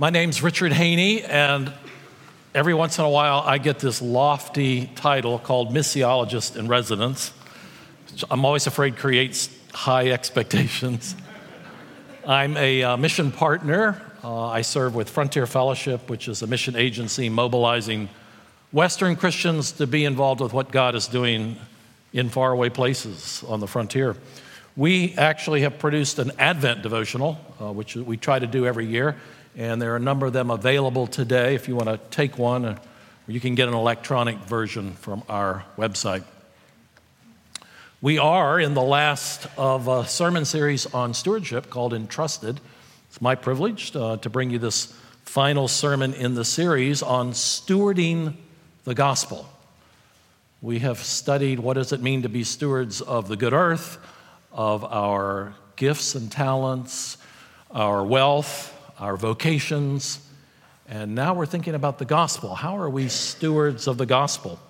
My 0.00 0.08
name's 0.08 0.42
Richard 0.42 0.72
Haney, 0.72 1.22
and 1.24 1.70
every 2.54 2.72
once 2.72 2.98
in 2.98 3.04
a 3.04 3.10
while 3.10 3.40
I 3.44 3.58
get 3.58 3.80
this 3.80 4.00
lofty 4.00 4.86
title 4.94 5.38
called 5.38 5.74
Missiologist 5.74 6.56
in 6.56 6.68
Residence. 6.68 7.34
I'm 8.30 8.46
always 8.46 8.66
afraid 8.66 8.96
creates 8.96 9.54
high 9.74 10.08
expectations. 10.08 11.14
I'm 12.26 12.56
a 12.56 12.82
uh, 12.82 12.96
mission 12.96 13.30
partner. 13.30 14.00
Uh, 14.24 14.46
I 14.46 14.62
serve 14.62 14.94
with 14.94 15.10
Frontier 15.10 15.46
Fellowship, 15.46 16.08
which 16.08 16.28
is 16.28 16.40
a 16.40 16.46
mission 16.46 16.76
agency 16.76 17.28
mobilizing 17.28 18.08
Western 18.72 19.16
Christians 19.16 19.70
to 19.72 19.86
be 19.86 20.06
involved 20.06 20.40
with 20.40 20.54
what 20.54 20.72
God 20.72 20.94
is 20.94 21.08
doing 21.08 21.56
in 22.14 22.30
faraway 22.30 22.70
places 22.70 23.44
on 23.46 23.60
the 23.60 23.66
frontier. 23.66 24.16
We 24.76 25.12
actually 25.18 25.60
have 25.60 25.78
produced 25.78 26.18
an 26.18 26.32
Advent 26.38 26.80
devotional, 26.80 27.38
uh, 27.60 27.70
which 27.70 27.96
we 27.96 28.16
try 28.16 28.38
to 28.38 28.46
do 28.46 28.66
every 28.66 28.86
year, 28.86 29.16
and 29.56 29.80
there 29.80 29.92
are 29.92 29.96
a 29.96 30.00
number 30.00 30.26
of 30.26 30.32
them 30.32 30.50
available 30.50 31.06
today 31.06 31.54
if 31.54 31.68
you 31.68 31.76
want 31.76 31.88
to 31.88 31.98
take 32.10 32.38
one, 32.38 32.64
or 32.64 32.78
you 33.26 33.40
can 33.40 33.54
get 33.54 33.68
an 33.68 33.74
electronic 33.74 34.36
version 34.38 34.92
from 34.92 35.22
our 35.28 35.64
website. 35.76 36.24
We 38.00 38.18
are 38.18 38.58
in 38.58 38.74
the 38.74 38.82
last 38.82 39.46
of 39.58 39.86
a 39.88 40.06
sermon 40.06 40.44
series 40.44 40.86
on 40.94 41.12
stewardship 41.12 41.68
called 41.68 41.92
Entrusted. 41.92 42.60
It's 43.08 43.20
my 43.20 43.34
privilege 43.34 43.94
uh, 43.94 44.16
to 44.18 44.30
bring 44.30 44.50
you 44.50 44.58
this 44.58 44.86
final 45.24 45.68
sermon 45.68 46.14
in 46.14 46.34
the 46.34 46.44
series 46.44 47.02
on 47.02 47.32
stewarding 47.32 48.34
the 48.84 48.94
gospel. 48.94 49.48
We 50.62 50.78
have 50.78 50.98
studied 50.98 51.60
what 51.60 51.74
does 51.74 51.92
it 51.92 52.00
mean 52.00 52.22
to 52.22 52.28
be 52.28 52.44
stewards 52.44 53.00
of 53.00 53.28
the 53.28 53.36
good 53.36 53.52
earth, 53.52 53.98
of 54.52 54.84
our 54.84 55.54
gifts 55.76 56.14
and 56.14 56.30
talents, 56.32 57.18
our 57.70 58.04
wealth, 58.04 58.74
our 59.00 59.16
vocations, 59.16 60.20
and 60.86 61.14
now 61.14 61.32
we're 61.32 61.46
thinking 61.46 61.74
about 61.74 61.98
the 61.98 62.04
gospel. 62.04 62.54
How 62.54 62.76
are 62.76 62.90
we 62.90 63.08
stewards 63.08 63.86
of 63.86 63.96
the 63.96 64.04
gospel? 64.04 64.60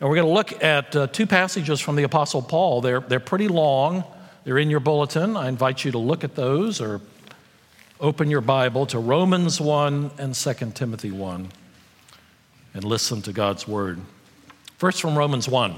And 0.00 0.08
we're 0.08 0.16
going 0.16 0.26
to 0.26 0.32
look 0.32 0.64
at 0.64 0.96
uh, 0.96 1.06
two 1.08 1.26
passages 1.26 1.78
from 1.78 1.96
the 1.96 2.04
Apostle 2.04 2.40
Paul. 2.40 2.80
They're, 2.80 3.00
they're 3.00 3.20
pretty 3.20 3.48
long, 3.48 4.04
they're 4.44 4.58
in 4.58 4.70
your 4.70 4.80
bulletin. 4.80 5.36
I 5.36 5.48
invite 5.48 5.84
you 5.84 5.92
to 5.92 5.98
look 5.98 6.24
at 6.24 6.34
those 6.34 6.80
or 6.80 7.02
open 8.00 8.30
your 8.30 8.40
Bible 8.40 8.86
to 8.86 8.98
Romans 8.98 9.60
1 9.60 10.12
and 10.18 10.34
2 10.34 10.54
Timothy 10.74 11.10
1 11.10 11.48
and 12.72 12.84
listen 12.84 13.20
to 13.22 13.32
God's 13.32 13.68
word. 13.68 14.00
First, 14.78 15.00
from 15.00 15.18
Romans 15.18 15.48
1. 15.48 15.74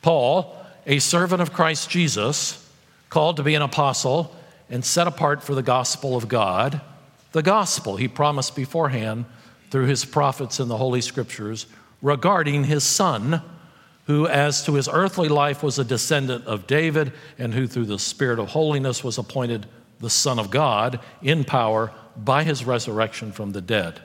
Paul, 0.00 0.56
a 0.86 1.00
servant 1.00 1.42
of 1.42 1.52
Christ 1.52 1.90
Jesus, 1.90 2.66
called 3.10 3.36
to 3.36 3.42
be 3.42 3.54
an 3.54 3.62
apostle 3.62 4.34
and 4.70 4.84
set 4.84 5.06
apart 5.06 5.42
for 5.42 5.54
the 5.54 5.62
gospel 5.62 6.16
of 6.16 6.28
God, 6.28 6.80
the 7.32 7.42
gospel 7.42 7.96
he 7.96 8.08
promised 8.08 8.56
beforehand 8.56 9.24
through 9.70 9.86
his 9.86 10.04
prophets 10.04 10.60
in 10.60 10.68
the 10.68 10.76
Holy 10.76 11.00
Scriptures 11.00 11.66
regarding 12.00 12.64
his 12.64 12.84
son, 12.84 13.42
who, 14.06 14.26
as 14.26 14.64
to 14.64 14.74
his 14.74 14.88
earthly 14.88 15.28
life, 15.28 15.62
was 15.62 15.78
a 15.78 15.84
descendant 15.84 16.44
of 16.46 16.66
David, 16.66 17.12
and 17.38 17.54
who, 17.54 17.66
through 17.66 17.86
the 17.86 17.98
Spirit 17.98 18.38
of 18.38 18.50
holiness, 18.50 19.02
was 19.02 19.18
appointed 19.18 19.66
the 20.00 20.10
Son 20.10 20.38
of 20.38 20.50
God 20.50 21.00
in 21.22 21.44
power 21.44 21.92
by 22.16 22.44
his 22.44 22.64
resurrection 22.64 23.32
from 23.32 23.52
the 23.52 23.60
dead, 23.60 24.00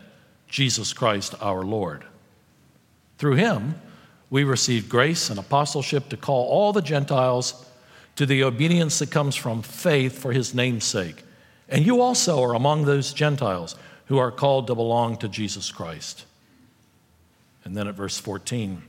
Jesus 0.47 0.94
Christ 0.94 1.35
our 1.41 1.63
Lord. 1.63 2.05
Through 3.17 3.35
him, 3.35 3.75
we 4.29 4.44
receive 4.44 4.88
grace 4.88 5.29
and 5.29 5.38
apostleship 5.38 6.09
to 6.09 6.17
call 6.17 6.47
all 6.47 6.71
the 6.71 6.81
Gentiles 6.81 7.69
to 8.20 8.25
the 8.25 8.44
obedience 8.44 9.00
that 9.00 9.09
comes 9.09 9.34
from 9.34 9.62
faith 9.62 10.20
for 10.20 10.34
his 10.34 10.53
name's 10.53 10.84
sake. 10.84 11.23
And 11.70 11.86
you 11.86 12.02
also 12.02 12.44
are 12.44 12.53
among 12.53 12.84
those 12.84 13.14
Gentiles 13.14 13.78
who 14.08 14.17
are 14.17 14.30
called 14.30 14.67
to 14.67 14.75
belong 14.75 15.16
to 15.20 15.30
Jesus 15.30 15.72
Christ. 15.72 16.25
And 17.64 17.78
then 17.78 17.88
at 17.88 17.95
verse 17.95 18.20
14, 18.20 18.84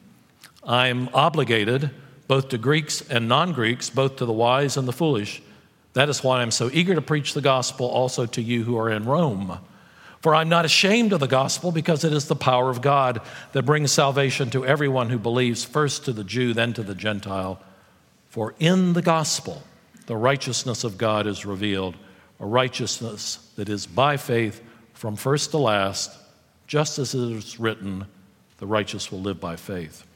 I'm 0.65 1.09
obligated 1.15 1.91
both 2.27 2.49
to 2.49 2.59
Greeks 2.59 3.09
and 3.09 3.29
non 3.29 3.53
Greeks, 3.53 3.89
both 3.89 4.17
to 4.17 4.27
the 4.27 4.33
wise 4.33 4.77
and 4.77 4.89
the 4.89 4.93
foolish. 4.93 5.41
That 5.93 6.09
is 6.09 6.25
why 6.25 6.43
I'm 6.43 6.51
so 6.51 6.69
eager 6.73 6.97
to 6.97 7.01
preach 7.01 7.33
the 7.33 7.41
gospel 7.41 7.87
also 7.87 8.27
to 8.27 8.43
you 8.43 8.65
who 8.65 8.77
are 8.77 8.91
in 8.91 9.05
Rome. 9.05 9.61
For 10.23 10.35
I'm 10.35 10.49
not 10.49 10.65
ashamed 10.65 11.13
of 11.13 11.21
the 11.21 11.29
gospel 11.29 11.71
because 11.71 12.03
it 12.03 12.13
is 12.13 12.27
the 12.27 12.35
power 12.35 12.69
of 12.69 12.83
God 12.83 13.21
that 13.53 13.63
brings 13.63 13.93
salvation 13.93 14.51
to 14.51 14.67
everyone 14.67 15.09
who 15.09 15.21
believes, 15.21 15.63
first 15.63 16.05
to 16.07 16.13
the 16.13 16.25
Jew, 16.25 16.53
then 16.53 16.73
to 16.73 16.83
the 16.83 16.97
Gentile. 16.97 17.63
For 18.31 18.55
in 18.61 18.93
the 18.93 19.03
gospel, 19.03 19.63
the 20.07 20.17
righteousness 20.17 20.85
of 20.85 20.97
God 20.97 21.27
is 21.27 21.45
revealed, 21.45 21.97
a 22.39 22.47
righteousness 22.47 23.51
that 23.57 23.69
is 23.69 23.87
by 23.87 24.17
faith 24.17 24.63
from 24.95 25.17
first 25.17 25.51
to 25.51 25.59
last, 25.59 26.17
just 26.67 26.99
as 26.99 27.15
it 27.15 27.21
is 27.21 27.59
written, 27.59 28.07
the 28.59 28.67
righteous 28.67 29.11
will 29.11 29.21
live 29.21 29.41
by 29.41 29.57
faith. 29.57 30.07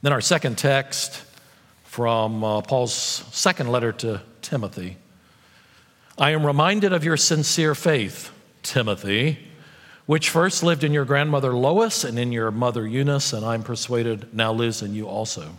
Then 0.00 0.12
our 0.12 0.20
second 0.20 0.56
text 0.56 1.22
from 1.84 2.42
uh, 2.42 2.62
Paul's 2.62 2.94
second 2.94 3.70
letter 3.70 3.92
to 3.92 4.22
Timothy. 4.40 4.96
I 6.16 6.30
am 6.30 6.46
reminded 6.46 6.94
of 6.94 7.04
your 7.04 7.18
sincere 7.18 7.74
faith 7.74 8.32
Timothy, 8.62 9.38
which 10.06 10.30
first 10.30 10.62
lived 10.62 10.84
in 10.84 10.92
your 10.92 11.04
grandmother 11.04 11.52
Lois 11.52 12.04
and 12.04 12.18
in 12.18 12.32
your 12.32 12.50
mother 12.50 12.86
Eunice, 12.86 13.34
and 13.34 13.44
I'm 13.44 13.62
persuaded 13.62 14.32
now 14.32 14.52
lives 14.52 14.80
in 14.80 14.94
you 14.94 15.06
also. 15.06 15.58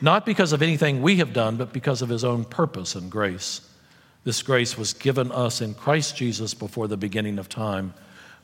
not 0.00 0.26
because 0.26 0.52
of 0.52 0.62
anything 0.62 1.02
we 1.02 1.16
have 1.16 1.32
done, 1.32 1.56
but 1.56 1.72
because 1.72 2.02
of 2.02 2.08
His 2.08 2.24
own 2.24 2.44
purpose 2.44 2.94
and 2.94 3.10
grace. 3.10 3.60
This 4.24 4.42
grace 4.42 4.78
was 4.78 4.94
given 4.94 5.30
us 5.30 5.60
in 5.60 5.74
Christ 5.74 6.16
Jesus 6.16 6.54
before 6.54 6.88
the 6.88 6.96
beginning 6.96 7.38
of 7.38 7.48
time, 7.48 7.94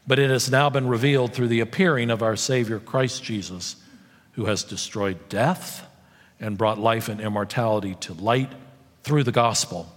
but 0.07 0.19
it 0.19 0.31
has 0.31 0.51
now 0.51 0.69
been 0.71 0.87
revealed 0.87 1.33
through 1.33 1.49
the 1.49 1.61
appearing 1.61 2.11
of 2.11 2.23
our 2.23 2.37
Savior, 2.37 2.79
Christ 2.79 3.23
Jesus, 3.25 3.77
who 4.33 4.45
has 4.47 4.63
destroyed 4.63 5.29
death 5.29 5.87
and 6.39 6.59
brought 6.59 6.79
life 6.79 7.09
and 7.09 7.21
immortality 7.21 7.95
to 8.01 8.15
light 8.15 8.51
through 9.03 9.25
the 9.25 9.33
gospel. 9.33 9.93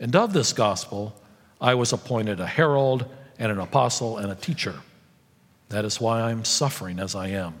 And 0.00 0.14
of 0.16 0.32
this 0.32 0.52
gospel, 0.52 1.14
I 1.60 1.74
was 1.74 1.92
appointed 1.92 2.40
a 2.40 2.46
herald 2.46 3.06
and 3.38 3.52
an 3.52 3.58
apostle 3.58 4.18
and 4.18 4.30
a 4.30 4.34
teacher. 4.34 4.74
That 5.68 5.84
is 5.84 6.00
why 6.00 6.22
I'm 6.22 6.44
suffering 6.44 6.98
as 6.98 7.14
I 7.14 7.28
am. 7.28 7.54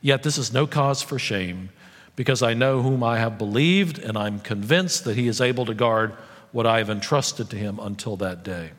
Yet 0.00 0.22
this 0.22 0.38
is 0.38 0.52
no 0.52 0.66
cause 0.66 1.02
for 1.02 1.18
shame, 1.18 1.70
because 2.16 2.42
I 2.42 2.54
know 2.54 2.82
whom 2.82 3.02
I 3.02 3.18
have 3.18 3.38
believed, 3.38 3.98
and 3.98 4.16
I'm 4.16 4.40
convinced 4.40 5.04
that 5.04 5.16
he 5.16 5.26
is 5.26 5.40
able 5.40 5.66
to 5.66 5.74
guard 5.74 6.12
what 6.52 6.66
I 6.66 6.78
have 6.78 6.90
entrusted 6.90 7.50
to 7.50 7.56
him 7.56 7.78
until 7.80 8.16
that 8.18 8.44
day. 8.44 8.70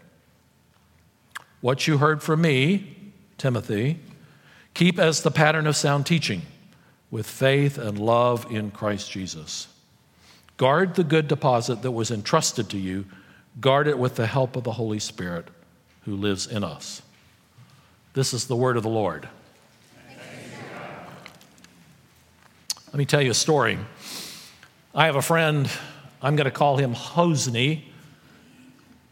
What 1.61 1.87
you 1.87 1.97
heard 1.97 2.23
from 2.23 2.41
me, 2.41 2.95
Timothy, 3.37 3.99
keep 4.73 4.97
as 4.97 5.21
the 5.21 5.31
pattern 5.31 5.67
of 5.67 5.75
sound 5.75 6.05
teaching, 6.05 6.43
with 7.11 7.27
faith 7.27 7.77
and 7.77 7.99
love 7.99 8.49
in 8.51 8.71
Christ 8.71 9.11
Jesus. 9.11 9.67
Guard 10.57 10.95
the 10.95 11.03
good 11.03 11.27
deposit 11.27 11.81
that 11.81 11.91
was 11.91 12.11
entrusted 12.11 12.69
to 12.69 12.77
you, 12.77 13.05
guard 13.59 13.87
it 13.87 13.99
with 13.99 14.15
the 14.15 14.27
help 14.27 14.55
of 14.55 14.63
the 14.63 14.73
Holy 14.73 14.99
Spirit 14.99 15.47
who 16.05 16.15
lives 16.15 16.47
in 16.47 16.63
us. 16.63 17.01
This 18.13 18.33
is 18.33 18.47
the 18.47 18.55
word 18.55 18.77
of 18.77 18.83
the 18.83 18.89
Lord. 18.89 19.27
Let 22.95 22.99
me 22.99 23.05
tell 23.05 23.21
you 23.21 23.31
a 23.31 23.33
story. 23.33 23.77
I 24.93 25.07
have 25.07 25.17
a 25.17 25.21
friend, 25.21 25.69
I'm 26.21 26.37
going 26.37 26.45
to 26.45 26.49
call 26.49 26.77
him 26.77 26.95
Hosni, 26.95 27.81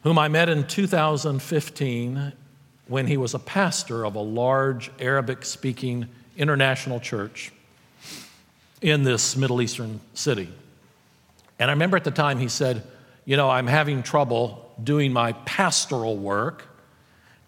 whom 0.03 0.17
I 0.17 0.29
met 0.29 0.47
in 0.47 0.65
2015 0.65 2.31
when 2.87 3.07
he 3.07 3.17
was 3.17 3.33
a 3.33 3.39
pastor 3.39 4.05
of 4.05 4.15
a 4.15 4.21
large 4.21 4.89
Arabic 4.99 5.43
speaking 5.43 6.07
international 6.37 7.01
church 7.01 7.51
in 8.81 9.03
this 9.03 9.35
Middle 9.35 9.61
Eastern 9.61 9.99
city. 10.13 10.47
And 11.59 11.69
I 11.69 11.73
remember 11.73 11.97
at 11.97 12.05
the 12.05 12.11
time 12.11 12.37
he 12.39 12.47
said, 12.47 12.83
You 13.25 13.35
know, 13.35 13.49
I'm 13.49 13.67
having 13.67 14.01
trouble 14.01 14.73
doing 14.81 15.11
my 15.11 15.33
pastoral 15.33 16.15
work 16.15 16.63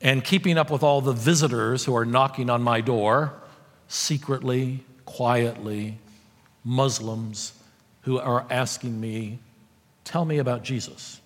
and 0.02 0.22
keeping 0.22 0.58
up 0.58 0.70
with 0.70 0.84
all 0.84 1.00
the 1.00 1.14
visitors 1.14 1.86
who 1.86 1.96
are 1.96 2.06
knocking 2.06 2.50
on 2.50 2.62
my 2.62 2.82
door 2.82 3.32
secretly, 3.88 4.84
quietly, 5.06 5.98
Muslims 6.66 7.54
who 8.02 8.20
are 8.20 8.46
asking 8.50 9.00
me, 9.00 9.40
Tell 10.04 10.26
me 10.26 10.38
about 10.38 10.64
Jesus. 10.64 11.20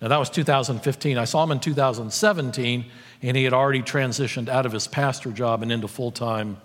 Now, 0.00 0.08
that 0.08 0.16
was 0.18 0.30
2015. 0.30 1.16
I 1.16 1.24
saw 1.24 1.44
him 1.44 1.52
in 1.52 1.60
2017, 1.60 2.84
and 3.22 3.36
he 3.36 3.44
had 3.44 3.52
already 3.52 3.82
transitioned 3.82 4.48
out 4.48 4.66
of 4.66 4.72
his 4.72 4.88
pastor 4.88 5.30
job 5.30 5.62
and 5.62 5.70
into 5.70 5.86
full 5.86 6.10
time 6.10 6.56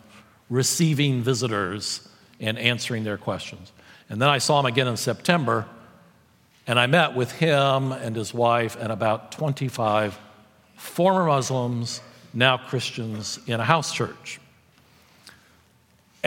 receiving 0.49 1.21
visitors 1.21 2.07
and 2.39 2.57
answering 2.57 3.03
their 3.03 3.17
questions. 3.17 3.71
And 4.09 4.21
then 4.21 4.29
I 4.29 4.39
saw 4.39 4.59
him 4.59 4.65
again 4.65 4.87
in 4.87 4.97
September, 4.97 5.67
and 6.65 6.79
I 6.79 6.87
met 6.87 7.15
with 7.15 7.31
him 7.31 7.91
and 7.91 8.15
his 8.15 8.33
wife 8.33 8.75
and 8.79 8.91
about 8.91 9.31
25 9.33 10.17
former 10.75 11.25
Muslims, 11.25 12.01
now 12.33 12.57
Christians, 12.57 13.39
in 13.45 13.59
a 13.59 13.63
house 13.63 13.93
church. 13.93 14.39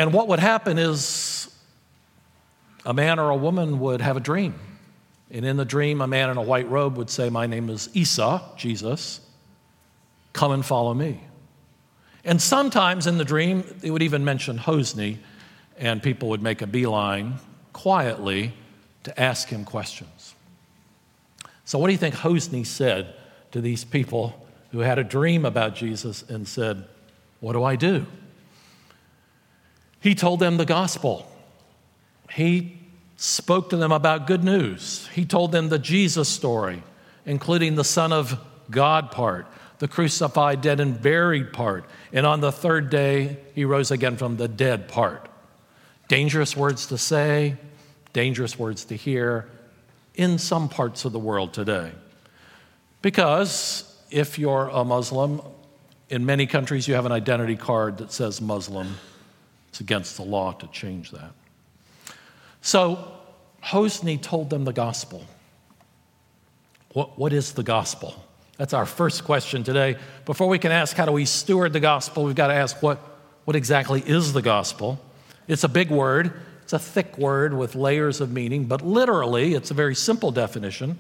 And 0.01 0.15
what 0.15 0.29
would 0.29 0.39
happen 0.39 0.79
is 0.79 1.55
a 2.87 2.95
man 2.95 3.19
or 3.19 3.29
a 3.29 3.37
woman 3.37 3.81
would 3.81 4.01
have 4.01 4.17
a 4.17 4.21
dream. 4.21 4.55
And 5.31 5.45
in 5.45 5.59
the 5.59 5.67
dream, 5.67 6.01
a 6.01 6.07
man 6.07 6.31
in 6.31 6.39
a 6.39 6.43
white 6.43 6.71
robe 6.71 6.97
would 6.97 7.11
say, 7.11 7.29
My 7.29 7.47
name 7.47 7.69
is 7.69 7.91
Isa, 7.93 8.41
Jesus. 8.57 9.21
Come 10.33 10.53
and 10.53 10.65
follow 10.65 10.95
me. 10.95 11.21
And 12.25 12.41
sometimes 12.41 13.07
in 13.07 13.19
the 13.19 13.27
dream, 13.27 13.63
they 13.81 13.91
would 13.91 14.01
even 14.01 14.25
mention 14.25 14.57
Hosni, 14.59 15.19
and 15.77 16.03
people 16.03 16.31
would 16.31 16.43
make 16.43 16.63
a 16.63 16.67
beeline 16.67 17.35
quietly 17.75 18.55
to 19.03 19.21
ask 19.21 19.49
him 19.49 19.67
questions. 19.67 20.35
So, 21.67 21.79
what 21.79 21.89
do 21.89 21.93
you 21.93 21.99
think 21.99 22.15
Hosni 22.15 22.65
said 22.65 23.17
to 23.53 23.61
these 23.61 23.85
people 23.85 24.47
who 24.73 24.79
had 24.79 24.99
a 24.99 25.05
dream 25.05 25.45
about 25.45 25.75
Jesus 25.75 26.23
and 26.23 26.49
said, 26.49 26.87
What 27.41 27.53
do 27.53 27.63
I 27.65 27.77
do? 27.77 28.07
He 30.01 30.15
told 30.15 30.41
them 30.41 30.57
the 30.57 30.65
gospel. 30.65 31.31
He 32.31 32.79
spoke 33.17 33.71
to 33.71 33.77
them 33.77 33.93
about 33.93 34.27
good 34.27 34.43
news. 34.43 35.09
He 35.09 35.25
told 35.27 35.53
them 35.53 35.69
the 35.69 35.79
Jesus 35.79 36.29
story, 36.29 36.83
including 37.27 37.75
the 37.75 37.85
Son 37.85 38.13
of 38.13 38.39
God 38.71 39.11
part, 39.11 39.47
the 39.79 39.89
crucified, 39.89 40.63
dead, 40.63 40.81
and 40.81 41.01
buried 41.01 41.53
part, 41.53 41.85
and 42.13 42.27
on 42.27 42.41
the 42.41 42.53
third 42.53 42.89
day, 42.89 43.39
he 43.55 43.65
rose 43.65 43.91
again 43.91 44.17
from 44.17 44.37
the 44.37 44.49
dead 44.49 44.89
part. 44.89 45.29
Dangerous 46.09 46.57
words 46.57 46.87
to 46.87 46.99
say, 46.99 47.57
dangerous 48.13 48.59
words 48.59 48.85
to 48.87 48.97
hear 48.97 49.49
in 50.15 50.39
some 50.39 50.69
parts 50.69 51.05
of 51.05 51.13
the 51.13 51.19
world 51.19 51.53
today. 51.53 51.93
Because 53.03 54.01
if 54.11 54.39
you're 54.39 54.69
a 54.69 54.85
Muslim, 54.85 55.41
in 56.09 56.27
many 56.27 56.47
countries 56.47 56.89
you 56.89 56.95
have 56.95 57.07
an 57.07 57.13
identity 57.13 57.57
card 57.57 57.99
that 57.99 58.13
says 58.13 58.41
Muslim. 58.41 58.97
It's 59.71 59.81
against 59.81 60.17
the 60.17 60.25
law 60.25 60.53
to 60.53 60.67
change 60.69 61.11
that. 61.13 61.33
So 62.61 63.13
Hosni 63.63 64.21
told 64.21 64.51
them 64.51 64.65
the 64.65 64.73
gospel. 64.73 65.25
What, 66.93 67.19
what 67.19 67.33
is 67.33 67.53
the 67.53 67.63
gospel? 67.63 68.15
That's 68.57 68.75
our 68.75 68.85
first 68.85 69.25
question 69.25 69.65
today. 69.65 69.97
Before 70.27 70.49
we 70.49 70.59
can 70.59 70.73
ask 70.73 70.97
how 70.97 71.07
do 71.07 71.13
we 71.13 71.25
steward 71.25 71.73
the 71.73 71.81
gospel, 71.81 72.25
we've 72.25 72.35
got 72.35 72.49
to 72.49 72.55
ask 72.55 72.83
what, 72.83 72.99
what 73.45 73.57
exactly 73.57 74.03
is 74.05 74.33
the 74.33 74.43
gospel? 74.43 75.01
It's 75.49 75.65
a 75.65 75.69
big 75.69 75.91
word, 75.91 76.33
it's 76.63 76.73
a 76.73 76.79
thick 76.79 77.17
word 77.17 77.55
with 77.55 77.75
layers 77.75 78.21
of 78.21 78.31
meaning, 78.33 78.67
but 78.67 78.83
literally, 78.83 79.55
it's 79.55 79.71
a 79.71 79.75
very 79.75 79.95
simple 79.95 80.31
definition. 80.31 80.99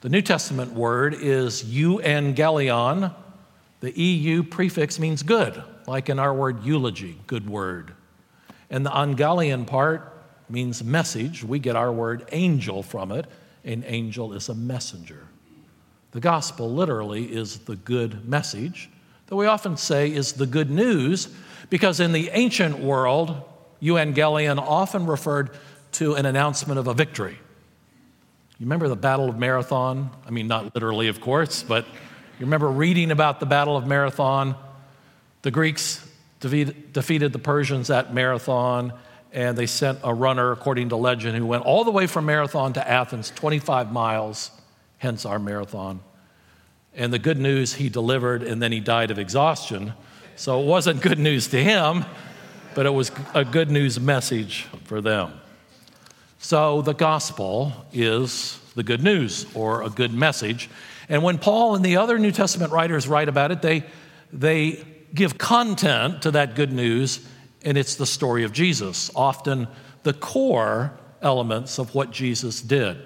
The 0.00 0.08
New 0.08 0.22
Testament 0.22 0.72
word 0.72 1.14
is 1.14 1.64
euangelion. 1.64 3.14
The 3.80 4.00
EU 4.00 4.42
prefix 4.42 4.98
means 4.98 5.22
good, 5.22 5.62
like 5.88 6.08
in 6.08 6.18
our 6.18 6.32
word 6.32 6.62
eulogy, 6.64 7.18
good 7.26 7.48
word. 7.48 7.94
And 8.70 8.84
the 8.84 8.90
angelion 8.90 9.66
part 9.66 10.12
means 10.48 10.84
message. 10.84 11.42
We 11.42 11.58
get 11.58 11.76
our 11.76 11.90
word 11.90 12.28
angel 12.32 12.82
from 12.82 13.12
it. 13.12 13.26
An 13.64 13.84
angel 13.86 14.32
is 14.32 14.48
a 14.48 14.54
messenger. 14.54 15.26
The 16.12 16.20
gospel 16.20 16.72
literally 16.72 17.24
is 17.24 17.60
the 17.60 17.76
good 17.76 18.28
message 18.28 18.88
that 19.26 19.36
we 19.36 19.46
often 19.46 19.76
say 19.76 20.10
is 20.10 20.32
the 20.32 20.46
good 20.46 20.70
news 20.70 21.28
because 21.68 22.00
in 22.00 22.12
the 22.12 22.30
ancient 22.30 22.78
world, 22.78 23.42
euangelion 23.82 24.58
often 24.58 25.06
referred 25.06 25.50
to 25.92 26.14
an 26.14 26.24
announcement 26.24 26.78
of 26.78 26.86
a 26.86 26.94
victory. 26.94 27.38
You 28.58 28.64
remember 28.64 28.88
the 28.88 28.96
Battle 28.96 29.28
of 29.28 29.38
Marathon? 29.38 30.10
I 30.26 30.30
mean, 30.30 30.48
not 30.48 30.74
literally, 30.74 31.08
of 31.08 31.20
course, 31.20 31.62
but 31.62 31.84
you 31.84 32.46
remember 32.46 32.68
reading 32.68 33.10
about 33.10 33.38
the 33.38 33.46
Battle 33.46 33.76
of 33.76 33.86
Marathon? 33.86 34.56
The 35.42 35.50
Greeks 35.50 36.06
defeated 36.40 37.32
the 37.32 37.38
Persians 37.38 37.90
at 37.90 38.12
Marathon, 38.14 38.92
and 39.32 39.56
they 39.56 39.66
sent 39.66 39.98
a 40.02 40.14
runner, 40.14 40.52
according 40.52 40.88
to 40.90 40.96
legend, 40.96 41.36
who 41.36 41.46
went 41.46 41.64
all 41.64 41.84
the 41.84 41.90
way 41.90 42.06
from 42.06 42.26
Marathon 42.26 42.72
to 42.74 42.88
Athens, 42.88 43.30
25 43.30 43.92
miles, 43.92 44.50
hence 44.98 45.24
our 45.24 45.38
marathon. 45.38 46.00
And 46.94 47.12
the 47.12 47.18
good 47.18 47.38
news 47.38 47.74
he 47.74 47.88
delivered, 47.88 48.42
and 48.42 48.62
then 48.62 48.72
he 48.72 48.80
died 48.80 49.10
of 49.10 49.18
exhaustion. 49.18 49.92
So 50.36 50.60
it 50.60 50.66
wasn't 50.66 51.02
good 51.02 51.18
news 51.18 51.48
to 51.48 51.62
him, 51.62 52.04
but 52.74 52.86
it 52.86 52.90
was 52.90 53.12
a 53.34 53.44
good 53.44 53.70
news 53.70 54.00
message 54.00 54.66
for 54.84 55.00
them. 55.00 55.32
So 56.38 56.82
the 56.82 56.94
gospel 56.94 57.72
is 57.92 58.58
the 58.74 58.82
good 58.82 59.02
news 59.02 59.46
or 59.54 59.82
a 59.82 59.90
good 59.90 60.12
message. 60.12 60.70
And 61.08 61.22
when 61.22 61.38
Paul 61.38 61.74
and 61.74 61.84
the 61.84 61.96
other 61.96 62.18
New 62.18 62.30
Testament 62.30 62.72
writers 62.72 63.08
write 63.08 63.28
about 63.28 63.50
it, 63.50 63.62
they, 63.62 63.84
they 64.32 64.84
give 65.14 65.38
content 65.38 66.22
to 66.22 66.30
that 66.32 66.54
good 66.54 66.72
news, 66.72 67.26
and 67.62 67.76
it's 67.76 67.96
the 67.96 68.06
story 68.06 68.44
of 68.44 68.52
Jesus, 68.52 69.10
often 69.14 69.68
the 70.02 70.12
core 70.12 70.98
elements 71.22 71.78
of 71.78 71.94
what 71.94 72.10
Jesus 72.10 72.60
did. 72.60 72.96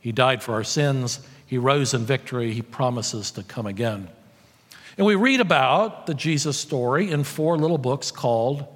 He 0.00 0.12
died 0.12 0.42
for 0.42 0.54
our 0.54 0.64
sins, 0.64 1.20
he 1.46 1.58
rose 1.58 1.94
in 1.94 2.04
victory, 2.04 2.52
he 2.52 2.62
promises 2.62 3.30
to 3.32 3.42
come 3.42 3.66
again. 3.66 4.08
And 4.96 5.06
we 5.06 5.14
read 5.14 5.40
about 5.40 6.06
the 6.06 6.14
Jesus 6.14 6.58
story 6.58 7.10
in 7.10 7.24
four 7.24 7.56
little 7.58 7.78
books 7.78 8.10
called 8.10 8.66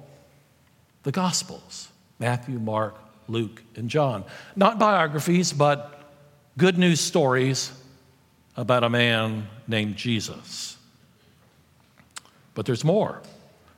the 1.03 1.11
Gospels 1.11 1.89
Matthew, 2.19 2.59
Mark, 2.59 2.97
Luke, 3.27 3.63
and 3.75 3.89
John. 3.89 4.25
Not 4.55 4.79
biographies, 4.79 5.53
but 5.53 6.11
good 6.57 6.77
news 6.77 6.99
stories 6.99 7.71
about 8.57 8.83
a 8.83 8.89
man 8.89 9.47
named 9.67 9.95
Jesus. 9.95 10.75
But 12.59 12.65
there's 12.65 12.83
more. 12.83 13.21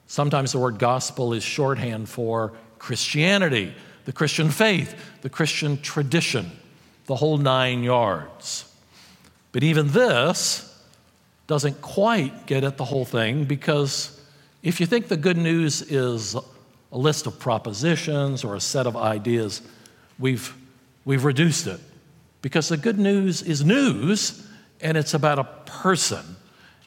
Sometimes 0.07 0.53
the 0.53 0.57
word 0.57 0.79
gospel 0.79 1.33
is 1.33 1.43
shorthand 1.43 2.09
for 2.09 2.51
Christianity, 2.79 3.75
the 4.05 4.11
Christian 4.11 4.49
faith, 4.49 4.95
the 5.21 5.29
Christian 5.29 5.79
tradition, 5.83 6.49
the 7.05 7.13
whole 7.13 7.37
nine 7.37 7.83
yards. 7.83 8.73
But 9.51 9.61
even 9.61 9.89
this 9.89 10.83
doesn't 11.45 11.79
quite 11.83 12.47
get 12.47 12.63
at 12.63 12.77
the 12.77 12.85
whole 12.85 13.05
thing 13.05 13.43
because 13.43 14.19
if 14.63 14.79
you 14.79 14.87
think 14.87 15.09
the 15.09 15.15
good 15.15 15.37
news 15.37 15.83
is 15.83 16.33
a 16.33 16.97
list 16.97 17.27
of 17.27 17.37
propositions 17.37 18.43
or 18.43 18.55
a 18.55 18.59
set 18.59 18.87
of 18.87 18.97
ideas, 18.97 19.61
we've, 20.17 20.55
we've 21.05 21.23
reduced 21.23 21.67
it. 21.67 21.79
Because 22.41 22.69
the 22.69 22.77
good 22.77 22.97
news 22.97 23.43
is 23.43 23.63
news 23.63 24.43
and 24.81 24.97
it's 24.97 25.13
about 25.13 25.37
a 25.37 25.43
person. 25.43 26.30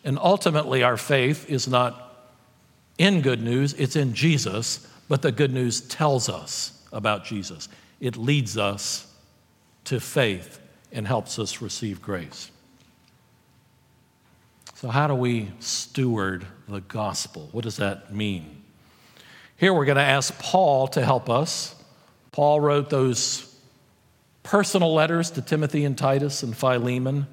And 0.04 0.18
ultimately, 0.18 0.82
our 0.82 0.96
faith 0.96 1.48
is 1.48 1.66
not 1.66 2.00
in 2.98 3.22
good 3.22 3.42
news, 3.42 3.72
it's 3.74 3.96
in 3.96 4.14
Jesus, 4.14 4.86
but 5.08 5.22
the 5.22 5.32
good 5.32 5.52
news 5.52 5.80
tells 5.80 6.28
us 6.28 6.82
about 6.92 7.24
Jesus. 7.24 7.68
It 8.00 8.16
leads 8.16 8.56
us 8.56 9.12
to 9.84 9.98
faith 9.98 10.60
and 10.92 11.06
helps 11.06 11.38
us 11.38 11.60
receive 11.60 12.00
grace. 12.00 12.50
So, 14.74 14.88
how 14.88 15.06
do 15.06 15.14
we 15.14 15.50
steward 15.60 16.46
the 16.68 16.80
gospel? 16.82 17.48
What 17.52 17.64
does 17.64 17.78
that 17.78 18.14
mean? 18.14 18.62
Here 19.56 19.72
we're 19.72 19.84
going 19.84 19.96
to 19.96 20.02
ask 20.02 20.38
Paul 20.38 20.88
to 20.88 21.04
help 21.04 21.30
us. 21.30 21.74
Paul 22.32 22.60
wrote 22.60 22.90
those 22.90 23.54
personal 24.42 24.92
letters 24.92 25.30
to 25.32 25.42
Timothy 25.42 25.84
and 25.84 25.96
Titus 25.96 26.42
and 26.42 26.56
Philemon. 26.56 27.26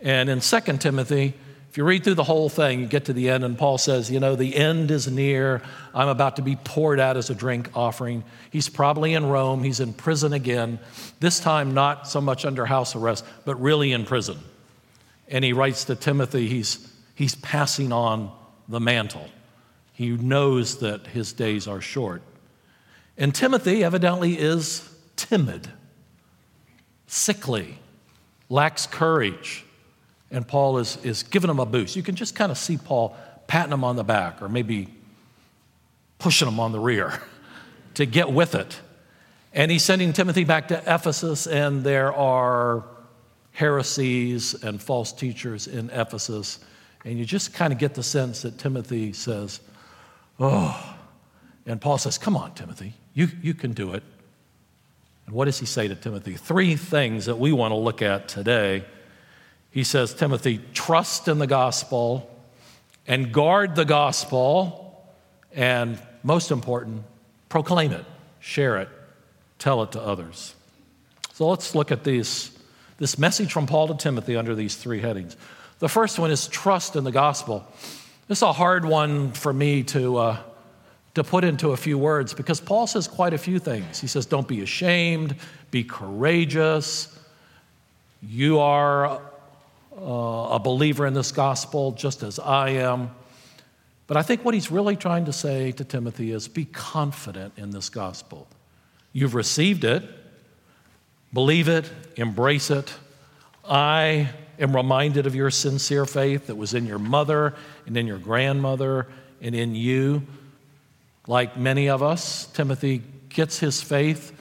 And 0.00 0.28
in 0.30 0.40
2 0.40 0.60
Timothy, 0.78 1.34
if 1.70 1.76
you 1.76 1.84
read 1.84 2.02
through 2.02 2.14
the 2.14 2.24
whole 2.24 2.48
thing, 2.48 2.80
you 2.80 2.86
get 2.86 3.04
to 3.06 3.12
the 3.12 3.28
end, 3.28 3.44
and 3.44 3.58
Paul 3.58 3.76
says, 3.76 4.10
You 4.10 4.20
know, 4.20 4.36
the 4.36 4.56
end 4.56 4.90
is 4.90 5.10
near. 5.10 5.62
I'm 5.94 6.08
about 6.08 6.36
to 6.36 6.42
be 6.42 6.56
poured 6.56 6.98
out 6.98 7.16
as 7.16 7.28
a 7.28 7.34
drink 7.34 7.70
offering. 7.74 8.24
He's 8.50 8.68
probably 8.70 9.12
in 9.12 9.26
Rome. 9.26 9.62
He's 9.62 9.80
in 9.80 9.92
prison 9.92 10.32
again, 10.32 10.78
this 11.20 11.40
time 11.40 11.74
not 11.74 12.08
so 12.08 12.20
much 12.20 12.46
under 12.46 12.64
house 12.64 12.96
arrest, 12.96 13.24
but 13.44 13.60
really 13.60 13.92
in 13.92 14.06
prison. 14.06 14.38
And 15.28 15.44
he 15.44 15.52
writes 15.52 15.84
to 15.84 15.94
Timothy, 15.94 16.48
he's, 16.48 16.90
he's 17.14 17.34
passing 17.34 17.92
on 17.92 18.32
the 18.66 18.80
mantle. 18.80 19.28
He 19.92 20.10
knows 20.10 20.78
that 20.78 21.08
his 21.08 21.34
days 21.34 21.68
are 21.68 21.82
short. 21.82 22.22
And 23.18 23.34
Timothy 23.34 23.84
evidently 23.84 24.38
is 24.38 24.88
timid, 25.16 25.68
sickly, 27.06 27.78
lacks 28.48 28.86
courage. 28.86 29.64
And 30.30 30.46
Paul 30.46 30.78
is, 30.78 30.98
is 31.04 31.22
giving 31.22 31.50
him 31.50 31.58
a 31.58 31.66
boost. 31.66 31.96
You 31.96 32.02
can 32.02 32.14
just 32.14 32.34
kind 32.34 32.52
of 32.52 32.58
see 32.58 32.76
Paul 32.76 33.16
patting 33.46 33.72
him 33.72 33.84
on 33.84 33.96
the 33.96 34.04
back 34.04 34.42
or 34.42 34.48
maybe 34.48 34.88
pushing 36.18 36.48
him 36.48 36.60
on 36.60 36.72
the 36.72 36.80
rear 36.80 37.20
to 37.94 38.06
get 38.06 38.30
with 38.30 38.54
it. 38.54 38.80
And 39.54 39.70
he's 39.70 39.82
sending 39.82 40.12
Timothy 40.12 40.44
back 40.44 40.68
to 40.68 40.78
Ephesus, 40.86 41.46
and 41.46 41.82
there 41.82 42.12
are 42.12 42.84
heresies 43.52 44.54
and 44.62 44.80
false 44.80 45.12
teachers 45.12 45.66
in 45.66 45.90
Ephesus. 45.90 46.58
And 47.04 47.18
you 47.18 47.24
just 47.24 47.54
kind 47.54 47.72
of 47.72 47.78
get 47.78 47.94
the 47.94 48.02
sense 48.02 48.42
that 48.42 48.58
Timothy 48.58 49.12
says, 49.12 49.60
Oh, 50.38 50.96
and 51.66 51.80
Paul 51.80 51.98
says, 51.98 52.18
Come 52.18 52.36
on, 52.36 52.54
Timothy, 52.54 52.94
you, 53.14 53.28
you 53.42 53.54
can 53.54 53.72
do 53.72 53.94
it. 53.94 54.02
And 55.26 55.34
what 55.34 55.46
does 55.46 55.58
he 55.58 55.66
say 55.66 55.88
to 55.88 55.94
Timothy? 55.94 56.34
Three 56.34 56.76
things 56.76 57.26
that 57.26 57.38
we 57.38 57.52
want 57.52 57.72
to 57.72 57.76
look 57.76 58.00
at 58.02 58.28
today. 58.28 58.84
He 59.70 59.84
says, 59.84 60.14
Timothy, 60.14 60.60
trust 60.74 61.28
in 61.28 61.38
the 61.38 61.46
gospel 61.46 62.34
and 63.06 63.32
guard 63.32 63.74
the 63.74 63.84
gospel, 63.84 65.08
and 65.54 65.98
most 66.22 66.50
important, 66.50 67.04
proclaim 67.48 67.92
it, 67.92 68.04
share 68.38 68.76
it, 68.78 68.88
tell 69.58 69.82
it 69.82 69.92
to 69.92 70.00
others. 70.00 70.54
So 71.32 71.48
let's 71.48 71.74
look 71.74 71.90
at 71.90 72.04
these, 72.04 72.50
this 72.98 73.18
message 73.18 73.52
from 73.52 73.66
Paul 73.66 73.88
to 73.88 73.94
Timothy 73.94 74.36
under 74.36 74.54
these 74.54 74.76
three 74.76 75.00
headings. 75.00 75.36
The 75.78 75.88
first 75.88 76.18
one 76.18 76.30
is 76.30 76.48
trust 76.48 76.96
in 76.96 77.04
the 77.04 77.12
gospel. 77.12 77.66
This 78.26 78.38
is 78.38 78.42
a 78.42 78.52
hard 78.52 78.84
one 78.84 79.32
for 79.32 79.52
me 79.52 79.84
to, 79.84 80.16
uh, 80.16 80.38
to 81.14 81.24
put 81.24 81.44
into 81.44 81.70
a 81.70 81.76
few 81.76 81.96
words 81.96 82.34
because 82.34 82.60
Paul 82.60 82.86
says 82.86 83.08
quite 83.08 83.32
a 83.32 83.38
few 83.38 83.58
things. 83.58 84.00
He 84.00 84.06
says, 84.06 84.26
Don't 84.26 84.48
be 84.48 84.60
ashamed, 84.60 85.36
be 85.70 85.84
courageous. 85.84 87.16
You 88.20 88.58
are 88.58 89.22
uh, 90.00 90.54
a 90.54 90.58
believer 90.58 91.06
in 91.06 91.14
this 91.14 91.32
gospel 91.32 91.92
just 91.92 92.22
as 92.22 92.38
I 92.38 92.70
am. 92.70 93.10
But 94.06 94.16
I 94.16 94.22
think 94.22 94.44
what 94.44 94.54
he's 94.54 94.70
really 94.70 94.96
trying 94.96 95.26
to 95.26 95.32
say 95.32 95.72
to 95.72 95.84
Timothy 95.84 96.32
is 96.32 96.48
be 96.48 96.64
confident 96.64 97.54
in 97.56 97.70
this 97.70 97.88
gospel. 97.90 98.48
You've 99.12 99.34
received 99.34 99.84
it, 99.84 100.02
believe 101.32 101.68
it, 101.68 101.90
embrace 102.16 102.70
it. 102.70 102.94
I 103.68 104.30
am 104.58 104.74
reminded 104.74 105.26
of 105.26 105.34
your 105.34 105.50
sincere 105.50 106.06
faith 106.06 106.46
that 106.46 106.56
was 106.56 106.74
in 106.74 106.86
your 106.86 106.98
mother 106.98 107.54
and 107.86 107.96
in 107.96 108.06
your 108.06 108.18
grandmother 108.18 109.06
and 109.42 109.54
in 109.54 109.74
you. 109.74 110.22
Like 111.26 111.56
many 111.56 111.88
of 111.88 112.02
us, 112.02 112.46
Timothy 112.46 113.02
gets 113.28 113.58
his 113.58 113.82
faith 113.82 114.32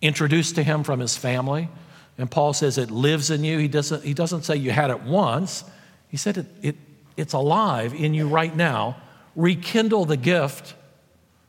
introduced 0.00 0.54
to 0.54 0.62
him 0.62 0.84
from 0.84 1.00
his 1.00 1.16
family. 1.16 1.68
And 2.16 2.30
Paul 2.30 2.52
says 2.52 2.78
it 2.78 2.90
lives 2.90 3.30
in 3.30 3.42
you. 3.44 3.58
He 3.58 3.68
doesn't, 3.68 4.04
he 4.04 4.14
doesn't 4.14 4.42
say 4.42 4.56
you 4.56 4.70
had 4.70 4.90
it 4.90 5.02
once, 5.02 5.64
he 6.08 6.16
said 6.16 6.38
it, 6.38 6.46
it, 6.62 6.76
it's 7.16 7.32
alive 7.32 7.92
in 7.94 8.14
you 8.14 8.28
right 8.28 8.54
now. 8.54 8.96
Rekindle 9.34 10.04
the 10.04 10.16
gift, 10.16 10.74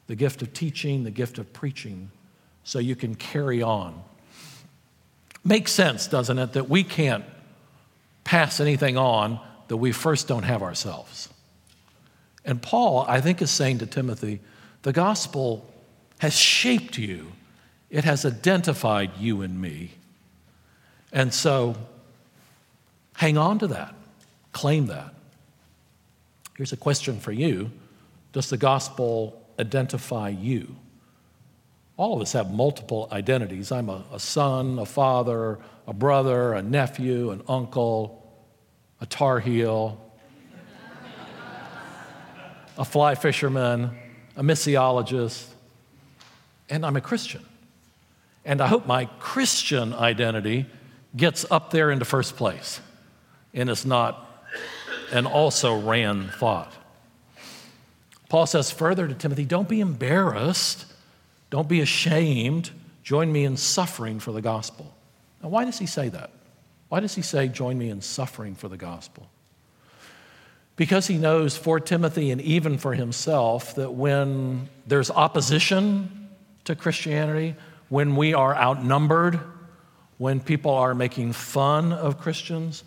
the 0.07 0.15
gift 0.15 0.41
of 0.41 0.53
teaching, 0.53 1.03
the 1.03 1.11
gift 1.11 1.37
of 1.37 1.53
preaching, 1.53 2.09
so 2.63 2.79
you 2.79 2.95
can 2.95 3.13
carry 3.13 3.61
on. 3.61 4.01
Makes 5.43 5.71
sense, 5.71 6.07
doesn't 6.07 6.39
it, 6.39 6.53
that 6.53 6.67
we 6.67 6.83
can't 6.83 7.25
pass 8.23 8.59
anything 8.59 8.97
on 8.97 9.39
that 9.67 9.77
we 9.77 9.91
first 9.91 10.27
don't 10.27 10.43
have 10.43 10.63
ourselves. 10.63 11.29
And 12.43 12.61
Paul, 12.61 13.05
I 13.07 13.21
think, 13.21 13.41
is 13.41 13.51
saying 13.51 13.79
to 13.79 13.85
Timothy, 13.85 14.39
the 14.81 14.93
gospel 14.93 15.71
has 16.19 16.35
shaped 16.35 16.97
you, 16.97 17.31
it 17.89 18.03
has 18.03 18.25
identified 18.25 19.11
you 19.19 19.41
and 19.41 19.61
me. 19.61 19.91
And 21.15 21.33
so, 21.33 21.77
hang 23.15 23.37
on 23.37 23.57
to 23.59 23.67
that, 23.67 23.95
claim 24.51 24.87
that. 24.87 25.13
Here's 26.57 26.73
a 26.73 26.77
question 26.77 27.19
for 27.19 27.31
you 27.31 27.71
Does 28.33 28.49
the 28.49 28.57
gospel 28.57 29.41
identify 29.57 30.29
you? 30.29 30.75
All 31.97 32.13
of 32.13 32.21
us 32.21 32.33
have 32.33 32.51
multiple 32.51 33.07
identities. 33.13 33.71
I'm 33.71 33.87
a, 33.87 34.03
a 34.11 34.19
son, 34.19 34.77
a 34.77 34.85
father, 34.85 35.57
a 35.87 35.93
brother, 35.93 36.53
a 36.53 36.61
nephew, 36.61 37.31
an 37.31 37.41
uncle, 37.47 38.21
a 38.99 39.05
Tar 39.05 39.39
Heel, 39.39 39.97
a 42.77 42.83
fly 42.83 43.15
fisherman, 43.15 43.91
a 44.35 44.43
missiologist, 44.43 45.47
and 46.69 46.85
I'm 46.85 46.97
a 46.97 47.01
Christian. 47.01 47.45
And 48.43 48.59
I 48.59 48.67
hope 48.67 48.85
my 48.85 49.05
Christian 49.19 49.93
identity 49.93 50.65
gets 51.15 51.45
up 51.49 51.71
there 51.71 51.91
into 51.91 52.05
first 52.05 52.35
place 52.35 52.79
and 53.53 53.69
is 53.69 53.85
not 53.85 54.45
an 55.11 55.25
also 55.25 55.79
ran 55.79 56.29
thought. 56.29 56.73
Paul 58.29 58.45
says 58.47 58.71
further 58.71 59.07
to 59.07 59.13
Timothy 59.13 59.45
don't 59.45 59.69
be 59.69 59.79
embarrassed 59.79 60.85
don't 61.49 61.69
be 61.69 61.81
ashamed. 61.81 62.71
Join 63.03 63.31
me 63.31 63.45
in 63.45 63.57
suffering 63.57 64.19
for 64.19 64.31
the 64.31 64.41
gospel. 64.41 64.93
Now, 65.41 65.49
why 65.49 65.65
does 65.65 65.79
he 65.79 65.85
say 65.85 66.09
that? 66.09 66.31
Why 66.89 66.99
does 66.99 67.15
he 67.15 67.21
say, 67.21 67.47
Join 67.47 67.77
me 67.77 67.89
in 67.89 68.01
suffering 68.01 68.55
for 68.55 68.67
the 68.67 68.75
gospel? 68.75 69.29
Because 70.75 71.07
he 71.07 71.17
knows 71.17 71.55
for 71.55 71.79
Timothy 71.79 72.31
and 72.31 72.41
even 72.41 72.77
for 72.77 72.93
himself 72.93 73.75
that 73.75 73.93
when 73.93 74.67
there's 74.85 75.09
opposition 75.09 76.29
to 76.65 76.75
Christianity, 76.75 77.55
when 77.87 78.17
we 78.17 78.33
are 78.33 78.53
outnumbered, 78.53 79.39
when 80.17 80.39
people 80.39 80.71
are 80.71 80.95
making 80.95 81.33
fun 81.33 81.91
of 81.91 82.19
Christians, 82.19 82.83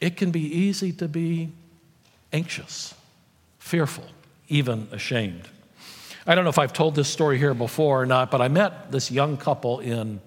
it 0.00 0.16
can 0.16 0.30
be 0.30 0.40
easy 0.40 0.92
to 0.92 1.08
be 1.08 1.50
anxious, 2.32 2.94
fearful, 3.58 4.04
even 4.48 4.88
ashamed. 4.92 5.48
I 6.26 6.34
don't 6.34 6.44
know 6.44 6.50
if 6.50 6.58
I've 6.58 6.72
told 6.72 6.94
this 6.94 7.08
story 7.08 7.38
here 7.38 7.54
before 7.54 8.02
or 8.02 8.06
not, 8.06 8.30
but 8.30 8.40
I 8.40 8.48
met 8.48 8.90
this 8.90 9.10
young 9.10 9.36
couple 9.36 9.78
in, 9.78 10.20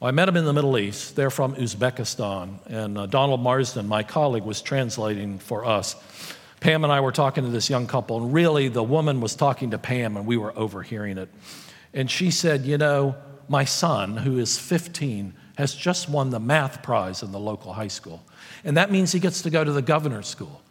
well, 0.00 0.08
I 0.08 0.10
met 0.10 0.26
them 0.26 0.36
in 0.36 0.44
the 0.44 0.52
Middle 0.52 0.76
East. 0.78 1.14
They're 1.14 1.30
from 1.30 1.54
Uzbekistan. 1.54 2.58
And 2.66 2.98
uh, 2.98 3.06
Donald 3.06 3.40
Marsden, 3.40 3.86
my 3.86 4.02
colleague, 4.02 4.42
was 4.42 4.60
translating 4.60 5.38
for 5.38 5.64
us. 5.64 5.94
Pam 6.58 6.82
and 6.82 6.92
I 6.92 7.00
were 7.00 7.12
talking 7.12 7.44
to 7.44 7.50
this 7.50 7.70
young 7.70 7.86
couple, 7.86 8.16
and 8.16 8.32
really 8.32 8.68
the 8.68 8.82
woman 8.82 9.20
was 9.20 9.36
talking 9.36 9.70
to 9.70 9.78
Pam, 9.78 10.16
and 10.16 10.26
we 10.26 10.36
were 10.36 10.56
overhearing 10.58 11.18
it. 11.18 11.28
And 11.94 12.10
she 12.10 12.30
said, 12.30 12.64
You 12.64 12.76
know, 12.76 13.14
my 13.48 13.64
son, 13.64 14.18
who 14.18 14.38
is 14.38 14.58
15, 14.58 15.34
has 15.56 15.74
just 15.74 16.08
won 16.08 16.30
the 16.30 16.40
math 16.40 16.82
prize 16.82 17.22
in 17.22 17.32
the 17.32 17.38
local 17.38 17.72
high 17.72 17.88
school. 17.88 18.22
And 18.64 18.76
that 18.76 18.90
means 18.90 19.12
he 19.12 19.20
gets 19.20 19.42
to 19.42 19.50
go 19.50 19.64
to 19.64 19.72
the 19.72 19.82
governor's 19.82 20.26
school. 20.26 20.62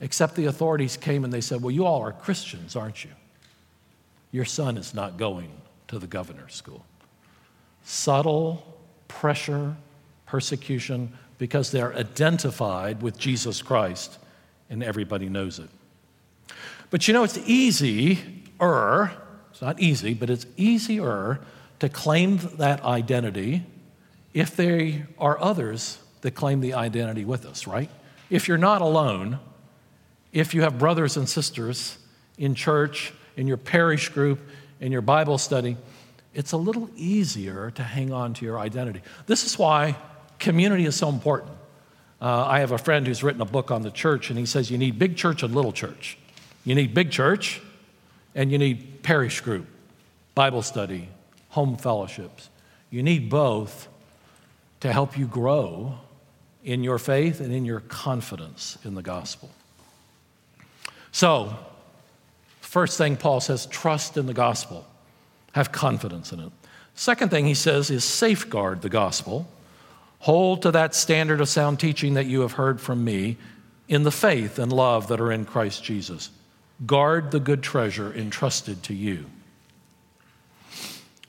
Except 0.00 0.34
the 0.34 0.46
authorities 0.46 0.96
came 0.96 1.24
and 1.24 1.32
they 1.32 1.40
said, 1.40 1.62
Well, 1.62 1.70
you 1.70 1.86
all 1.86 2.02
are 2.02 2.12
Christians, 2.12 2.76
aren't 2.76 3.04
you? 3.04 3.10
your 4.34 4.44
son 4.44 4.76
is 4.76 4.94
not 4.94 5.16
going 5.16 5.48
to 5.86 5.96
the 5.96 6.08
governor's 6.08 6.56
school. 6.56 6.84
Subtle 7.84 8.66
pressure, 9.06 9.76
persecution, 10.26 11.12
because 11.38 11.70
they're 11.70 11.94
identified 11.94 13.00
with 13.00 13.16
Jesus 13.16 13.62
Christ 13.62 14.18
and 14.68 14.82
everybody 14.82 15.28
knows 15.28 15.60
it. 15.60 15.68
But 16.90 17.06
you 17.06 17.14
know, 17.14 17.22
it's 17.22 17.38
easier, 17.46 18.18
it's 19.52 19.62
not 19.62 19.78
easy, 19.78 20.14
but 20.14 20.28
it's 20.30 20.46
easier 20.56 21.38
to 21.84 21.90
claim 21.90 22.38
that 22.54 22.82
identity 22.82 23.62
if 24.32 24.56
there 24.56 25.06
are 25.18 25.38
others 25.38 25.98
that 26.22 26.32
claim 26.32 26.60
the 26.60 26.72
identity 26.72 27.26
with 27.26 27.44
us, 27.44 27.66
right? 27.66 27.90
If 28.30 28.48
you're 28.48 28.58
not 28.58 28.80
alone, 28.80 29.38
if 30.32 30.54
you 30.54 30.62
have 30.62 30.78
brothers 30.78 31.18
and 31.18 31.28
sisters 31.28 31.98
in 32.38 32.54
church 32.54 33.12
in 33.36 33.46
your 33.46 33.58
parish 33.58 34.08
group, 34.08 34.40
in 34.80 34.92
your 34.92 35.02
Bible 35.02 35.36
study, 35.36 35.76
it's 36.32 36.52
a 36.52 36.56
little 36.56 36.88
easier 36.96 37.70
to 37.72 37.82
hang 37.82 38.12
on 38.12 38.32
to 38.34 38.44
your 38.46 38.58
identity. 38.58 39.02
This 39.26 39.44
is 39.44 39.58
why 39.58 39.94
community 40.38 40.86
is 40.86 40.96
so 40.96 41.10
important. 41.10 41.52
Uh, 42.20 42.46
I 42.46 42.60
have 42.60 42.72
a 42.72 42.78
friend 42.78 43.06
who's 43.06 43.22
written 43.22 43.42
a 43.42 43.46
book 43.46 43.70
on 43.70 43.82
the 43.82 43.90
church, 43.90 44.30
and 44.30 44.38
he 44.38 44.46
says 44.46 44.70
you 44.70 44.78
need 44.78 44.98
big 44.98 45.16
church 45.16 45.42
and 45.42 45.54
little 45.54 45.72
church. 45.72 46.16
You 46.64 46.74
need 46.74 46.94
big 46.94 47.10
church, 47.10 47.60
and 48.34 48.50
you 48.50 48.56
need 48.56 49.02
parish 49.02 49.42
group, 49.42 49.66
Bible 50.34 50.62
study, 50.62 51.08
home 51.54 51.76
fellowships. 51.76 52.50
You 52.90 53.02
need 53.02 53.28
both 53.28 53.88
to 54.80 54.92
help 54.92 55.18
you 55.18 55.26
grow 55.26 55.98
in 56.62 56.84
your 56.84 56.98
faith 56.98 57.40
and 57.40 57.52
in 57.52 57.64
your 57.64 57.80
confidence 57.80 58.78
in 58.84 58.94
the 58.94 59.02
gospel. 59.02 59.50
So, 61.10 61.56
First 62.74 62.98
thing 62.98 63.16
Paul 63.16 63.38
says, 63.38 63.66
trust 63.66 64.16
in 64.16 64.26
the 64.26 64.34
gospel, 64.34 64.84
have 65.52 65.70
confidence 65.70 66.32
in 66.32 66.40
it. 66.40 66.50
Second 66.96 67.28
thing 67.30 67.46
he 67.46 67.54
says 67.54 67.88
is 67.88 68.02
safeguard 68.02 68.82
the 68.82 68.88
gospel. 68.88 69.46
Hold 70.18 70.62
to 70.62 70.72
that 70.72 70.92
standard 70.92 71.40
of 71.40 71.48
sound 71.48 71.78
teaching 71.78 72.14
that 72.14 72.26
you 72.26 72.40
have 72.40 72.54
heard 72.54 72.80
from 72.80 73.04
me 73.04 73.36
in 73.86 74.02
the 74.02 74.10
faith 74.10 74.58
and 74.58 74.72
love 74.72 75.06
that 75.06 75.20
are 75.20 75.30
in 75.30 75.44
Christ 75.44 75.84
Jesus. 75.84 76.30
Guard 76.84 77.30
the 77.30 77.38
good 77.38 77.62
treasure 77.62 78.12
entrusted 78.12 78.82
to 78.82 78.92
you. 78.92 79.26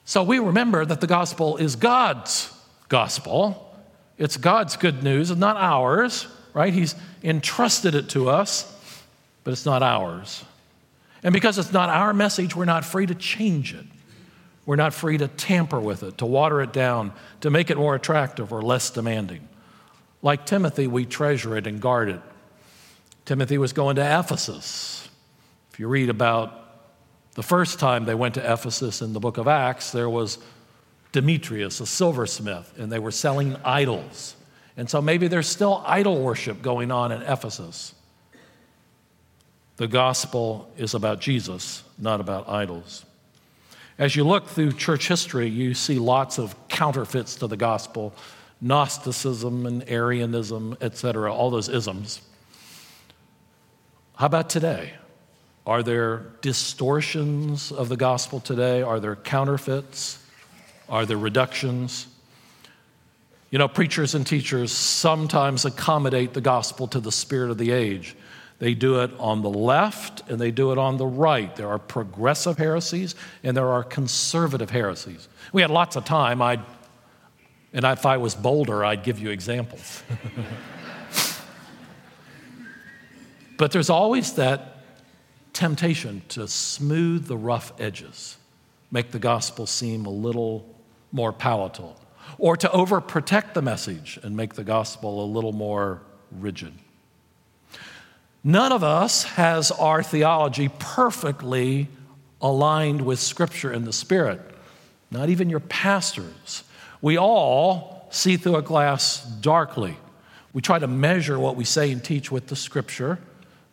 So 0.05 0.21
we 0.21 0.37
remember 0.37 0.85
that 0.85 1.01
the 1.01 1.07
gospel 1.07 1.57
is 1.57 1.75
God's 1.75 2.53
gospel. 2.89 3.75
It's 4.17 4.37
God's 4.37 4.77
good 4.77 5.03
news 5.03 5.31
and 5.31 5.39
not 5.39 5.57
ours, 5.57 6.27
right? 6.53 6.71
He's 6.71 6.95
entrusted 7.23 7.95
it 7.95 8.09
to 8.09 8.29
us, 8.29 8.71
but 9.43 9.51
it's 9.51 9.65
not 9.65 9.81
ours. 9.81 10.45
And 11.23 11.33
because 11.33 11.57
it's 11.57 11.73
not 11.73 11.89
our 11.89 12.13
message, 12.13 12.55
we're 12.55 12.65
not 12.65 12.85
free 12.85 13.07
to 13.07 13.15
change 13.15 13.73
it. 13.73 13.85
We're 14.67 14.75
not 14.75 14.93
free 14.93 15.17
to 15.17 15.27
tamper 15.27 15.79
with 15.79 16.03
it, 16.03 16.19
to 16.19 16.25
water 16.25 16.61
it 16.61 16.71
down, 16.71 17.11
to 17.41 17.49
make 17.49 17.71
it 17.71 17.77
more 17.77 17.95
attractive 17.95 18.53
or 18.53 18.61
less 18.61 18.91
demanding. 18.91 19.47
Like 20.21 20.45
Timothy, 20.45 20.87
we 20.87 21.05
treasure 21.05 21.57
it 21.57 21.67
and 21.67 21.81
guard 21.81 22.09
it. 22.09 22.21
Timothy 23.25 23.57
was 23.57 23.73
going 23.73 23.95
to 23.95 24.19
Ephesus. 24.19 25.09
If 25.71 25.79
you 25.79 25.87
read 25.87 26.09
about 26.09 26.64
the 27.35 27.43
first 27.43 27.79
time 27.79 28.05
they 28.05 28.15
went 28.15 28.33
to 28.35 28.53
Ephesus 28.53 29.01
in 29.01 29.13
the 29.13 29.19
book 29.19 29.37
of 29.37 29.47
Acts, 29.47 29.91
there 29.91 30.09
was 30.09 30.39
Demetrius, 31.11 31.79
a 31.79 31.85
silversmith, 31.85 32.73
and 32.77 32.91
they 32.91 32.99
were 32.99 33.11
selling 33.11 33.55
idols. 33.63 34.35
And 34.77 34.89
so 34.89 35.01
maybe 35.01 35.27
there's 35.27 35.47
still 35.47 35.83
idol 35.85 36.21
worship 36.21 36.61
going 36.61 36.91
on 36.91 37.11
in 37.11 37.21
Ephesus. 37.21 37.93
The 39.77 39.87
gospel 39.87 40.71
is 40.77 40.93
about 40.93 41.19
Jesus, 41.19 41.83
not 41.97 42.21
about 42.21 42.49
idols. 42.49 43.05
As 43.97 44.15
you 44.15 44.23
look 44.25 44.47
through 44.47 44.73
church 44.73 45.07
history, 45.07 45.47
you 45.47 45.73
see 45.73 45.99
lots 45.99 46.37
of 46.37 46.55
counterfeits 46.67 47.35
to 47.35 47.47
the 47.47 47.57
gospel 47.57 48.13
Gnosticism 48.61 49.65
and 49.65 49.87
Arianism, 49.89 50.77
etc., 50.79 51.33
all 51.33 51.49
those 51.49 51.67
isms. 51.67 52.21
How 54.15 54.27
about 54.27 54.49
today? 54.49 54.93
Are 55.65 55.81
there 55.81 56.27
distortions 56.41 57.71
of 57.71 57.89
the 57.89 57.97
gospel 57.97 58.39
today? 58.39 58.83
Are 58.83 58.99
there 58.99 59.15
counterfeits? 59.15 60.23
Are 60.87 61.07
there 61.07 61.17
reductions? 61.17 62.05
You 63.49 63.57
know, 63.57 63.67
preachers 63.67 64.13
and 64.13 64.27
teachers 64.27 64.71
sometimes 64.71 65.65
accommodate 65.65 66.33
the 66.33 66.41
gospel 66.41 66.87
to 66.89 66.99
the 66.99 67.11
spirit 67.11 67.49
of 67.49 67.57
the 67.57 67.71
age. 67.71 68.15
They 68.59 68.75
do 68.75 69.01
it 69.01 69.11
on 69.17 69.41
the 69.41 69.49
left 69.49 70.29
and 70.29 70.39
they 70.39 70.51
do 70.51 70.71
it 70.71 70.77
on 70.77 70.97
the 70.97 71.05
right. 71.05 71.53
There 71.55 71.67
are 71.67 71.79
progressive 71.79 72.57
heresies 72.57 73.15
and 73.43 73.57
there 73.57 73.69
are 73.69 73.83
conservative 73.83 74.69
heresies. 74.69 75.27
We 75.51 75.61
had 75.61 75.71
lots 75.71 75.95
of 75.95 76.05
time. 76.05 76.43
I'd, 76.43 76.61
and 77.73 77.85
if 77.85 78.05
I 78.05 78.17
was 78.17 78.35
bolder, 78.35 78.85
I'd 78.85 79.03
give 79.03 79.19
you 79.19 79.31
examples. 79.31 80.03
but 83.57 83.71
there's 83.71 83.89
always 83.89 84.33
that 84.33 84.74
temptation 85.55 86.21
to 86.29 86.47
smooth 86.47 87.25
the 87.25 87.37
rough 87.37 87.73
edges, 87.79 88.37
make 88.91 89.11
the 89.11 89.19
gospel 89.19 89.65
seem 89.65 90.05
a 90.05 90.09
little 90.09 90.75
more 91.11 91.33
palatable, 91.33 91.99
or 92.37 92.57
to 92.57 92.67
overprotect 92.67 93.53
the 93.53 93.61
message 93.61 94.19
and 94.21 94.35
make 94.35 94.53
the 94.53 94.63
gospel 94.63 95.23
a 95.23 95.27
little 95.27 95.53
more 95.53 96.01
rigid. 96.31 96.73
None 98.43 98.71
of 98.71 98.83
us 98.83 99.23
has 99.23 99.71
our 99.71 100.03
theology 100.03 100.69
perfectly 100.77 101.87
aligned 102.41 103.01
with 103.01 103.19
Scripture 103.19 103.71
and 103.71 103.85
the 103.87 103.93
Spirit, 103.93 104.39
not 105.09 105.29
even 105.29 105.49
your 105.49 105.61
pastors. 105.61 106.63
We 107.01 107.17
all 107.17 108.07
see 108.11 108.37
through 108.37 108.57
a 108.57 108.61
glass 108.61 109.23
darkly. 109.23 109.97
We 110.53 110.61
try 110.61 110.79
to 110.79 110.87
measure 110.87 111.39
what 111.39 111.55
we 111.55 111.65
say 111.65 111.91
and 111.91 112.03
teach 112.03 112.31
with 112.31 112.47
the 112.47 112.55
Scripture, 112.55 113.19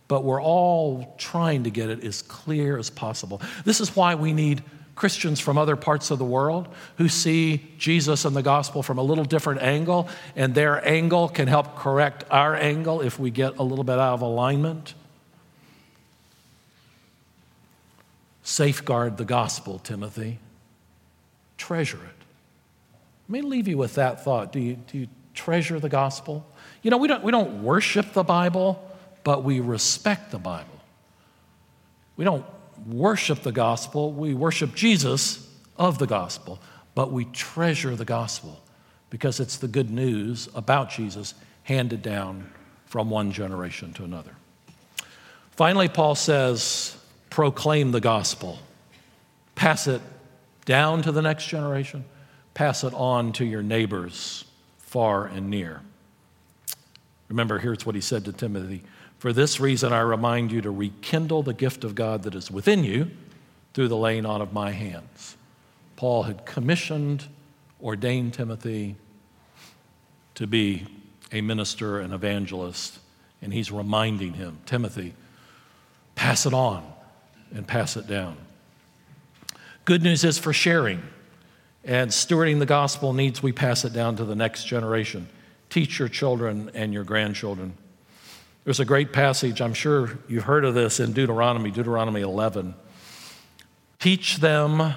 but 0.09 0.25
we're 0.25 0.43
all 0.43 1.15
trying 1.19 1.65
to 1.65 1.71
get 1.71 1.91
it 1.91 2.05
as 2.05 2.23
clear 2.23 2.79
as 2.79 2.91
possible. 2.91 3.41
This 3.65 3.81
is 3.81 3.97
why 3.97 4.15
we 4.15 4.33
need 4.33 4.63
Christians 4.95 5.41
from 5.41 5.57
other 5.57 5.75
parts 5.75 6.11
of 6.11 6.19
the 6.19 6.25
world 6.25 6.69
who 6.99 7.09
see 7.09 7.73
Jesus 7.79 8.25
and 8.25 8.37
the 8.37 8.43
gospel 8.43 8.83
from 8.83 8.99
a 8.99 9.03
little 9.03 9.25
different 9.25 9.63
angle, 9.63 10.09
and 10.37 10.55
their 10.55 10.87
angle 10.87 11.29
can 11.29 11.49
help 11.49 11.77
correct 11.77 12.25
our 12.31 12.55
angle 12.55 13.01
if 13.01 13.19
we 13.19 13.31
get 13.31 13.59
a 13.59 13.63
little 13.63 13.85
bit 13.85 13.99
out 13.99 14.15
of 14.15 14.23
alignment. 14.23 14.95
Safeguard 18.43 19.17
the 19.17 19.25
gospel, 19.25 19.79
Timothy. 19.79 20.39
Treasure 21.57 21.97
it. 21.97 22.25
Let 23.29 23.31
me 23.31 23.41
leave 23.43 23.69
you 23.69 23.79
with 23.79 23.95
that 23.95 24.25
thought. 24.25 24.53
Do 24.53 24.61
you, 24.61 24.75
do 24.75 24.99
you 24.99 25.09
treasure 25.33 25.81
the 25.81 25.89
gospel? 25.89 26.47
You 26.83 26.91
know, 26.91 26.99
we 26.99 27.09
don't, 27.09 27.23
we 27.23 27.31
don't 27.31 27.63
worship 27.63 28.13
the 28.13 28.25
Bible, 28.25 28.85
but 29.25 29.45
we 29.45 29.61
respect 29.61 30.31
the 30.31 30.39
Bible. 30.39 30.69
We 32.17 32.25
don't 32.25 32.45
worship 32.87 33.43
the 33.43 33.53
gospel, 33.53 34.13
we 34.13 34.35
worship 34.35 34.75
Jesus 34.75 35.49
of 35.77 35.99
the 35.99 36.07
gospel, 36.07 36.61
but 36.95 37.13
we 37.13 37.25
treasure 37.27 37.97
the 37.97 38.05
gospel 38.05 38.61
because 39.11 39.41
it's 39.41 39.57
the 39.59 39.69
good 39.69 39.91
news 39.91 40.49
about 40.55 40.91
Jesus 40.91 41.35
handed 41.65 42.03
down 42.03 42.51
from 42.87 43.11
one 43.11 43.33
generation 43.33 43.93
to 43.95 44.05
another. 44.05 44.33
Finally, 45.53 45.89
Paul 45.89 46.15
says, 46.15 46.97
proclaim 47.31 47.93
the 47.93 48.01
gospel, 48.01 48.59
pass 49.55 49.87
it 49.87 50.01
down 50.65 51.03
to 51.03 51.13
the 51.13 51.23
next 51.23 51.47
generation, 51.47 52.05
pass 52.55 52.85
it 52.85 52.93
on 52.95 53.33
to 53.35 53.45
your 53.45 53.63
neighbors 53.63 54.45
far 54.79 55.27
and 55.27 55.49
near. 55.49 55.81
Remember, 57.29 57.59
here's 57.59 57.87
what 57.87 57.95
he 57.95 58.01
said 58.01 58.25
to 58.27 58.33
Timothy 58.33 58.83
for 59.23 59.33
this 59.33 59.61
reason, 59.61 59.93
I 59.93 60.01
remind 60.01 60.51
you 60.51 60.61
to 60.63 60.71
rekindle 60.73 61.45
the 61.45 61.55
gift 61.55 61.85
of 61.85 61.95
God 61.95 62.25
that 62.25 62.35
is 62.35 62.51
within 62.51 62.83
you 62.83 63.09
through 63.73 63.87
the 63.87 63.97
laying 63.97 64.27
on 64.27 64.43
of 64.43 64.53
my 64.53 64.73
hands. 64.73 65.37
Paul 65.95 66.25
had 66.25 66.45
commissioned, 66.45 67.29
ordained 67.81 68.35
Timothy 68.35 68.97
to 70.35 70.49
be 70.49 70.89
a 71.31 71.41
minister 71.41 72.01
and 72.01 72.13
evangelist, 72.13 72.99
and 73.41 73.53
he's 73.53 73.71
reminding 73.71 74.33
him 74.33 74.59
Timothy, 74.67 75.15
pass 76.17 76.45
it 76.45 76.53
on 76.53 76.85
and 77.55 77.65
pass 77.65 77.97
it 77.97 78.09
down. 78.09 78.37
Good 79.85 80.03
news 80.03 80.25
is 80.25 80.37
for 80.37 80.53
sharing, 80.53 81.01
and 81.85 82.11
stewarding 82.11 82.59
the 82.59 82.67
gospel 82.67 83.13
needs 83.13 83.41
we 83.41 83.53
pass 83.53 83.85
it 83.85 83.93
down 83.93 84.17
to 84.17 84.25
the 84.25 84.35
next 84.35 84.65
generation. 84.65 85.29
Teach 85.71 86.01
your 86.01 86.09
children 86.09 86.73
and 86.75 86.93
your 86.93 87.05
grandchildren. 87.05 87.75
There's 88.65 88.79
a 88.79 88.85
great 88.85 89.13
passage, 89.13 89.61
I'm 89.61 89.75
sure 89.75 90.19
you've 90.29 90.45
heard 90.45 90.65
of 90.65 90.75
this 90.75 91.01
in 91.01 91.13
Deuteronomy, 91.13 91.73
Deuteronomy 91.73 92.21
11. 92.21 92.75
Teach 93.99 94.37
them 94.37 94.95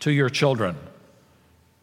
to 0.00 0.10
your 0.10 0.28
children, 0.28 0.76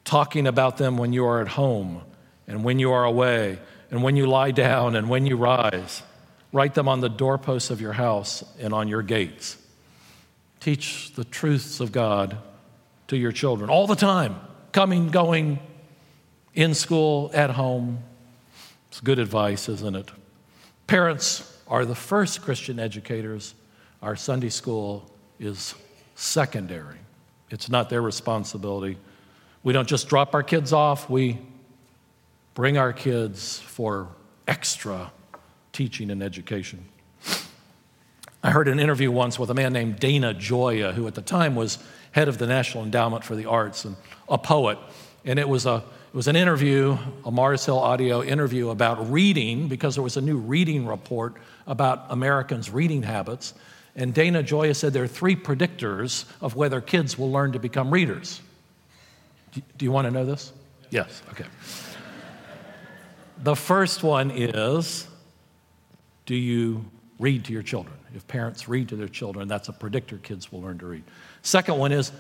talking 0.06 0.46
about 0.46 0.78
them 0.78 0.98
when 0.98 1.12
you 1.12 1.26
are 1.26 1.42
at 1.42 1.48
home 1.48 2.04
and 2.48 2.64
when 2.64 2.78
you 2.78 2.92
are 2.92 3.04
away 3.04 3.60
and 3.90 4.04
when 4.04 4.16
you 4.16 4.28
lie 4.28 4.52
down 4.52 4.96
and 4.96 5.10
when 5.10 5.26
you 5.26 5.38
rise. 5.38 6.04
Write 6.52 6.76
them 6.76 6.88
on 6.88 7.00
the 7.00 7.10
doorposts 7.10 7.72
of 7.72 7.82
your 7.82 7.94
house 7.94 8.44
and 8.60 8.76
on 8.76 8.88
your 8.88 9.02
gates. 9.02 9.58
Teach 10.60 11.14
the 11.16 11.24
truths 11.24 11.80
of 11.80 11.92
God 11.92 12.38
to 13.08 13.18
your 13.18 13.32
children 13.32 13.72
all 13.72 13.88
the 13.88 13.96
time, 13.96 14.36
coming, 14.72 15.08
going, 15.10 15.58
in 16.54 16.76
school, 16.76 17.32
at 17.34 17.50
home. 17.50 18.04
It's 18.90 19.02
good 19.02 19.18
advice, 19.18 19.68
isn't 19.68 19.96
it? 19.96 20.12
Parents 20.88 21.60
are 21.68 21.86
the 21.86 21.96
first 21.96 22.42
Christian 22.42 22.80
educators. 22.80 23.56
Our 24.02 24.16
Sunday 24.16 24.50
school 24.50 25.10
is 25.40 25.76
secondary, 26.16 27.00
it's 27.50 27.70
not 27.70 27.90
their 27.90 28.02
responsibility. 28.02 28.98
We 29.64 29.72
don't 29.72 29.88
just 29.88 30.10
drop 30.10 30.36
our 30.36 30.44
kids 30.44 30.74
off, 30.74 31.10
we 31.10 31.40
bring 32.54 32.78
our 32.78 32.94
kids 32.94 33.60
for 33.60 34.10
extra 34.48 35.12
teaching 35.72 36.12
and 36.12 36.22
education. 36.22 36.86
I 38.44 38.52
heard 38.52 38.68
an 38.68 38.78
interview 38.78 39.10
once 39.10 39.40
with 39.40 39.50
a 39.50 39.54
man 39.54 39.72
named 39.72 40.00
Dana 40.00 40.34
Gioia, 40.34 40.94
who 40.94 41.08
at 41.08 41.16
the 41.16 41.22
time 41.22 41.56
was 41.56 41.80
head 42.12 42.28
of 42.28 42.38
the 42.38 42.46
National 42.46 42.84
Endowment 42.84 43.24
for 43.24 43.36
the 43.36 43.46
Arts 43.46 43.86
and 43.86 43.96
a 44.28 44.38
poet. 44.38 44.78
And 45.26 45.40
it 45.40 45.48
was 45.48 45.66
a 45.66 45.84
it 46.14 46.18
was 46.18 46.28
an 46.28 46.36
interview, 46.36 46.96
a 47.26 47.32
Mars 47.32 47.66
Hill 47.66 47.80
audio 47.80 48.22
interview 48.22 48.70
about 48.70 49.12
reading, 49.12 49.68
because 49.68 49.96
there 49.96 50.04
was 50.04 50.16
a 50.16 50.22
new 50.22 50.38
reading 50.38 50.86
report 50.86 51.34
about 51.66 52.06
Americans' 52.12 52.70
reading 52.70 53.02
habits. 53.02 53.56
And 53.96 54.14
Dana 54.14 54.44
Gioia 54.44 54.76
said 54.76 54.94
there 54.94 55.04
are 55.04 55.08
three 55.08 55.36
predictors 55.36 56.26
of 56.40 56.56
whether 56.56 56.82
kids 56.82 57.18
will 57.18 57.32
learn 57.32 57.54
to 57.54 57.60
become 57.60 57.90
readers. 57.90 58.42
Do 59.54 59.86
you 59.86 59.92
want 59.92 60.06
to 60.06 60.12
know 60.12 60.24
this? 60.24 60.54
Yes, 60.92 61.24
okay. 61.32 61.46
the 63.42 63.56
first 63.56 64.04
one 64.04 64.30
is 64.30 65.08
do 66.28 66.36
you 66.36 66.86
read 67.18 67.46
to 67.46 67.54
your 67.54 67.64
children? 67.64 67.96
If 68.16 68.28
parents 68.28 68.68
read 68.68 68.90
to 68.90 68.96
their 68.96 69.08
children, 69.08 69.48
that's 69.48 69.68
a 69.68 69.74
predictor 69.74 70.18
kids 70.20 70.52
will 70.52 70.62
learn 70.62 70.78
to 70.78 70.86
read. 70.86 71.04
Second 71.42 71.80
one 71.80 71.92
is 71.92 72.12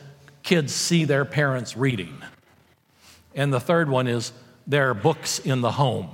kids 0.41 0.73
see 0.73 1.05
their 1.05 1.25
parents 1.25 1.77
reading. 1.77 2.17
And 3.35 3.53
the 3.53 3.59
third 3.59 3.89
one 3.89 4.07
is 4.07 4.31
there 4.67 4.89
are 4.89 4.93
books 4.93 5.39
in 5.39 5.61
the 5.61 5.71
home. 5.71 6.09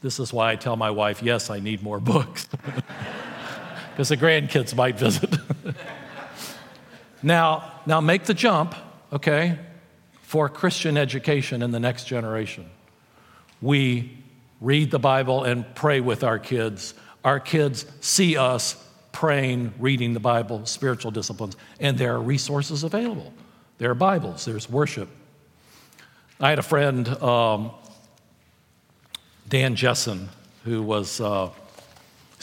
This 0.00 0.20
is 0.20 0.32
why 0.32 0.52
I 0.52 0.56
tell 0.56 0.76
my 0.76 0.90
wife, 0.90 1.22
yes, 1.22 1.50
I 1.50 1.60
need 1.60 1.82
more 1.82 2.00
books. 2.00 2.48
Because 3.94 4.08
the 4.08 4.16
grandkids 4.16 4.74
might 4.74 4.98
visit. 4.98 5.36
now, 7.22 7.74
now 7.86 8.00
make 8.00 8.24
the 8.24 8.34
jump, 8.34 8.74
okay, 9.12 9.56
for 10.22 10.48
Christian 10.48 10.96
education 10.96 11.62
in 11.62 11.70
the 11.70 11.78
next 11.78 12.08
generation. 12.08 12.68
We 13.62 14.18
read 14.60 14.90
the 14.90 14.98
Bible 14.98 15.44
and 15.44 15.64
pray 15.76 16.00
with 16.00 16.24
our 16.24 16.40
kids. 16.40 16.94
Our 17.24 17.38
kids 17.38 17.86
see 18.00 18.36
us 18.36 18.74
praying, 19.12 19.74
reading 19.78 20.12
the 20.12 20.18
Bible, 20.18 20.66
spiritual 20.66 21.12
disciplines, 21.12 21.56
and 21.78 21.96
there 21.96 22.14
are 22.14 22.20
resources 22.20 22.82
available. 22.82 23.32
There 23.78 23.92
are 23.92 23.94
Bibles, 23.94 24.44
there's 24.44 24.68
worship. 24.68 25.08
I 26.44 26.50
had 26.50 26.58
a 26.58 26.62
friend, 26.62 27.08
um, 27.22 27.70
Dan 29.48 29.76
Jessen, 29.76 30.28
who 30.66 30.82
was 30.82 31.18
uh, 31.18 31.48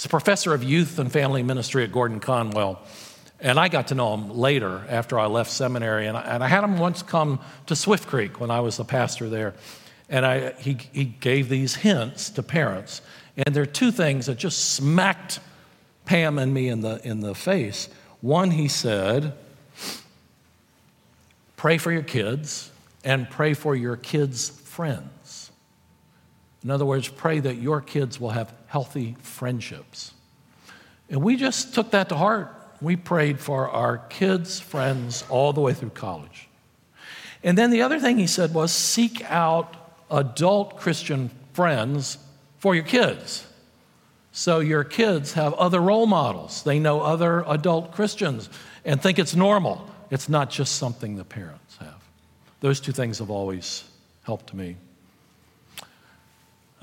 a 0.03 0.07
professor 0.09 0.55
of 0.55 0.63
youth 0.63 0.97
and 0.97 1.11
family 1.11 1.43
ministry 1.43 1.83
at 1.83 1.91
Gordon 1.91 2.19
Conwell. 2.19 2.81
And 3.39 3.59
I 3.59 3.67
got 3.67 3.89
to 3.89 3.95
know 3.95 4.15
him 4.15 4.31
later 4.31 4.83
after 4.89 5.19
I 5.19 5.27
left 5.27 5.51
seminary. 5.51 6.07
And 6.07 6.17
I, 6.17 6.21
and 6.21 6.43
I 6.43 6.47
had 6.47 6.63
him 6.63 6.79
once 6.79 7.03
come 7.03 7.41
to 7.67 7.75
Swift 7.75 8.07
Creek 8.07 8.39
when 8.39 8.49
I 8.49 8.61
was 8.61 8.77
the 8.77 8.83
pastor 8.83 9.29
there. 9.29 9.53
And 10.09 10.25
I, 10.25 10.53
he, 10.53 10.79
he 10.91 11.05
gave 11.05 11.47
these 11.47 11.75
hints 11.75 12.31
to 12.31 12.41
parents. 12.41 13.03
And 13.37 13.55
there 13.55 13.61
are 13.61 13.67
two 13.67 13.91
things 13.91 14.25
that 14.25 14.39
just 14.39 14.71
smacked 14.71 15.39
Pam 16.05 16.39
and 16.39 16.51
me 16.51 16.69
in 16.69 16.81
the, 16.81 17.07
in 17.07 17.19
the 17.19 17.35
face. 17.35 17.87
One, 18.21 18.49
he 18.49 18.67
said, 18.67 19.33
pray 21.55 21.77
for 21.77 21.91
your 21.91 22.01
kids 22.01 22.71
and 23.03 23.29
pray 23.29 23.53
for 23.53 23.75
your 23.75 23.95
kids' 23.95 24.49
friends. 24.49 25.51
In 26.63 26.69
other 26.69 26.85
words, 26.85 27.07
pray 27.07 27.39
that 27.39 27.55
your 27.55 27.81
kids 27.81 28.19
will 28.19 28.29
have 28.29 28.53
healthy 28.67 29.15
friendships. 29.21 30.13
And 31.09 31.21
we 31.21 31.35
just 31.35 31.73
took 31.73 31.91
that 31.91 32.09
to 32.09 32.15
heart 32.15 32.55
we 32.81 32.95
prayed 32.95 33.39
for 33.39 33.69
our 33.69 33.99
kids' 33.99 34.59
friends 34.59 35.23
all 35.29 35.53
the 35.53 35.61
way 35.61 35.73
through 35.73 35.91
college. 35.91 36.49
And 37.43 37.57
then 37.57 37.69
the 37.69 37.83
other 37.83 37.99
thing 37.99 38.17
he 38.17 38.27
said 38.27 38.53
was 38.53 38.71
seek 38.71 39.23
out 39.29 39.75
adult 40.09 40.77
Christian 40.77 41.29
friends 41.53 42.17
for 42.57 42.75
your 42.75 42.83
kids. 42.83 43.47
So 44.31 44.59
your 44.59 44.83
kids 44.83 45.33
have 45.33 45.53
other 45.53 45.79
role 45.79 46.07
models. 46.07 46.63
They 46.63 46.79
know 46.79 47.01
other 47.01 47.43
adult 47.47 47.91
Christians 47.91 48.49
and 48.83 49.01
think 49.01 49.19
it's 49.19 49.35
normal. 49.35 49.87
It's 50.09 50.29
not 50.29 50.49
just 50.49 50.75
something 50.75 51.15
the 51.15 51.23
parents 51.23 51.77
have. 51.77 52.00
Those 52.61 52.79
two 52.79 52.91
things 52.91 53.17
have 53.17 53.31
always 53.31 53.83
helped 54.23 54.53
me. 54.53 54.77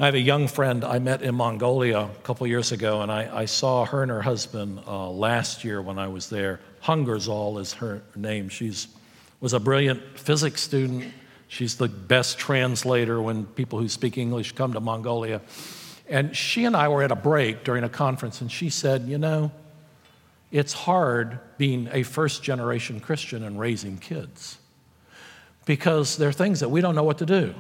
I 0.01 0.07
have 0.07 0.15
a 0.15 0.21
young 0.21 0.49
friend 0.49 0.85
I 0.85 0.99
met 0.99 1.23
in 1.23 1.37
Mongolia 1.37 2.01
a 2.01 2.23
couple 2.25 2.47
years 2.49 2.73
ago, 2.73 3.01
and 3.01 3.11
I, 3.11 3.31
I 3.33 3.45
saw 3.45 3.85
her 3.85 4.03
and 4.03 4.11
her 4.11 4.23
husband 4.23 4.81
uh, 4.87 5.09
last 5.09 5.65
year 5.65 5.81
when 5.81 5.99
I 5.99 6.09
was 6.09 6.31
there. 6.31 6.61
Hungerzal 6.83 7.61
is 7.61 7.75
her 7.75 8.03
name. 8.17 8.49
She 8.49 8.73
was 9.41 9.53
a 9.53 9.61
brilliant 9.61 10.19
physics 10.19 10.63
student. 10.63 11.13
She's 11.47 11.77
the 11.77 11.89
best 11.89 12.39
translator 12.39 13.23
when 13.23 13.47
people 13.47 13.79
who 13.79 13.89
speak 13.89 14.19
English 14.19 14.53
come 14.53 14.73
to 14.73 14.81
Mongolia. 14.81 15.41
And 16.09 16.37
she 16.37 16.65
and 16.65 16.77
I 16.77 16.89
were 16.89 17.05
at 17.05 17.13
a 17.13 17.17
break 17.17 17.63
during 17.63 17.85
a 17.85 17.89
conference, 17.89 18.41
and 18.41 18.51
she 18.51 18.69
said, 18.69 19.03
You 19.03 19.19
know, 19.19 19.53
it's 20.51 20.73
hard 20.73 21.39
being 21.57 21.89
a 21.93 22.03
first 22.03 22.43
generation 22.43 22.99
Christian 22.99 23.45
and 23.45 23.61
raising 23.61 23.99
kids 23.99 24.59
because 25.69 26.17
there 26.17 26.31
are 26.31 26.33
things 26.33 26.61
that 26.61 26.71
we 26.71 26.81
don't 26.81 26.95
know 26.95 27.03
what 27.03 27.19
to 27.19 27.27
do. 27.27 27.55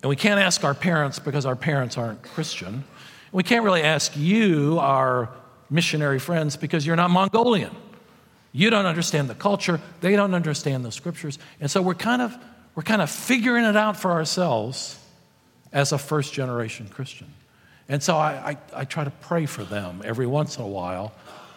And 0.00 0.08
we 0.08 0.14
can't 0.14 0.38
ask 0.38 0.62
our 0.62 0.74
parents 0.74 1.18
because 1.18 1.44
our 1.44 1.56
parents 1.56 1.98
aren't 1.98 2.22
Christian. 2.22 2.84
We 3.32 3.42
can't 3.42 3.64
really 3.64 3.82
ask 3.82 4.16
you, 4.16 4.78
our 4.78 5.28
missionary 5.68 6.20
friends, 6.20 6.56
because 6.56 6.86
you're 6.86 6.94
not 6.94 7.10
Mongolian. 7.10 7.74
You 8.52 8.70
don't 8.70 8.86
understand 8.86 9.28
the 9.28 9.34
culture, 9.34 9.80
they 10.00 10.14
don't 10.14 10.34
understand 10.34 10.84
the 10.84 10.92
scriptures. 10.92 11.40
And 11.60 11.68
so 11.68 11.82
we're 11.82 11.94
kind 11.94 12.22
of, 12.22 12.32
we're 12.76 12.84
kind 12.84 13.02
of 13.02 13.10
figuring 13.10 13.64
it 13.64 13.76
out 13.76 13.96
for 13.96 14.12
ourselves 14.12 14.96
as 15.72 15.90
a 15.90 15.98
first 15.98 16.32
generation 16.32 16.86
Christian. 16.86 17.26
And 17.88 18.00
so 18.00 18.16
I, 18.16 18.50
I, 18.72 18.82
I 18.82 18.84
try 18.84 19.02
to 19.02 19.10
pray 19.10 19.46
for 19.46 19.64
them 19.64 20.00
every 20.04 20.28
once 20.28 20.58
in 20.58 20.62
a 20.62 20.68
while. 20.68 21.12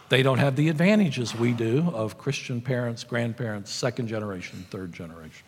They 0.10 0.24
don't 0.24 0.40
have 0.40 0.56
the 0.56 0.70
advantages 0.70 1.36
we 1.36 1.54
do 1.54 1.92
of 1.94 2.18
Christian 2.18 2.60
parents, 2.60 3.04
grandparents, 3.04 3.70
second 3.70 4.08
generation, 4.08 4.66
third 4.72 4.94
generation. 4.94 5.46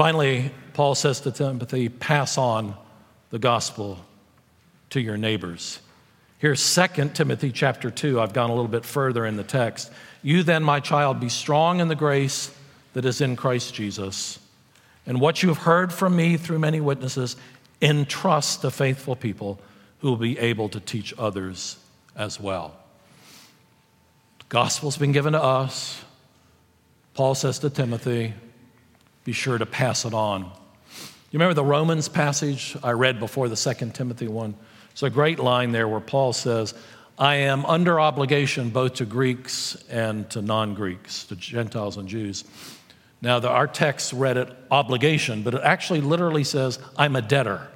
Finally, 0.00 0.50
Paul 0.72 0.94
says 0.94 1.20
to 1.20 1.30
Timothy, 1.30 1.90
pass 1.90 2.38
on 2.38 2.74
the 3.28 3.38
gospel 3.38 3.98
to 4.88 4.98
your 4.98 5.18
neighbors. 5.18 5.78
Here's 6.38 6.74
2 6.74 7.10
Timothy 7.12 7.52
chapter 7.52 7.90
2. 7.90 8.18
I've 8.18 8.32
gone 8.32 8.48
a 8.48 8.54
little 8.54 8.70
bit 8.70 8.86
further 8.86 9.26
in 9.26 9.36
the 9.36 9.44
text. 9.44 9.92
You 10.22 10.42
then, 10.42 10.62
my 10.62 10.80
child, 10.80 11.20
be 11.20 11.28
strong 11.28 11.80
in 11.80 11.88
the 11.88 11.94
grace 11.94 12.50
that 12.94 13.04
is 13.04 13.20
in 13.20 13.36
Christ 13.36 13.74
Jesus. 13.74 14.38
And 15.04 15.20
what 15.20 15.42
you 15.42 15.50
have 15.50 15.58
heard 15.58 15.92
from 15.92 16.16
me 16.16 16.38
through 16.38 16.60
many 16.60 16.80
witnesses, 16.80 17.36
entrust 17.82 18.62
to 18.62 18.70
faithful 18.70 19.16
people 19.16 19.60
who 19.98 20.08
will 20.08 20.16
be 20.16 20.38
able 20.38 20.70
to 20.70 20.80
teach 20.80 21.12
others 21.18 21.76
as 22.16 22.40
well. 22.40 22.74
The 24.38 24.44
gospel's 24.48 24.96
been 24.96 25.12
given 25.12 25.34
to 25.34 25.42
us. 25.42 26.02
Paul 27.12 27.34
says 27.34 27.58
to 27.58 27.68
Timothy, 27.68 28.32
be 29.24 29.32
sure 29.32 29.58
to 29.58 29.66
pass 29.66 30.04
it 30.04 30.14
on. 30.14 30.42
You 30.42 31.38
remember 31.38 31.54
the 31.54 31.64
Romans 31.64 32.08
passage 32.08 32.76
I 32.82 32.90
read 32.90 33.20
before 33.20 33.48
the 33.48 33.56
Second 33.56 33.94
Timothy 33.94 34.26
one? 34.26 34.54
It's 34.90 35.02
a 35.02 35.10
great 35.10 35.38
line 35.38 35.72
there 35.72 35.86
where 35.86 36.00
Paul 36.00 36.32
says, 36.32 36.74
I 37.18 37.36
am 37.36 37.64
under 37.66 38.00
obligation 38.00 38.70
both 38.70 38.94
to 38.94 39.04
Greeks 39.04 39.76
and 39.90 40.28
to 40.30 40.42
non 40.42 40.74
Greeks, 40.74 41.24
to 41.26 41.36
Gentiles 41.36 41.98
and 41.98 42.08
Jews. 42.08 42.44
Now, 43.22 43.38
the, 43.38 43.48
our 43.48 43.66
text 43.66 44.12
read 44.12 44.38
it 44.38 44.48
obligation, 44.70 45.42
but 45.42 45.54
it 45.54 45.60
actually 45.62 46.00
literally 46.00 46.44
says, 46.44 46.78
I'm 46.96 47.14
a 47.16 47.22
debtor. 47.22 47.68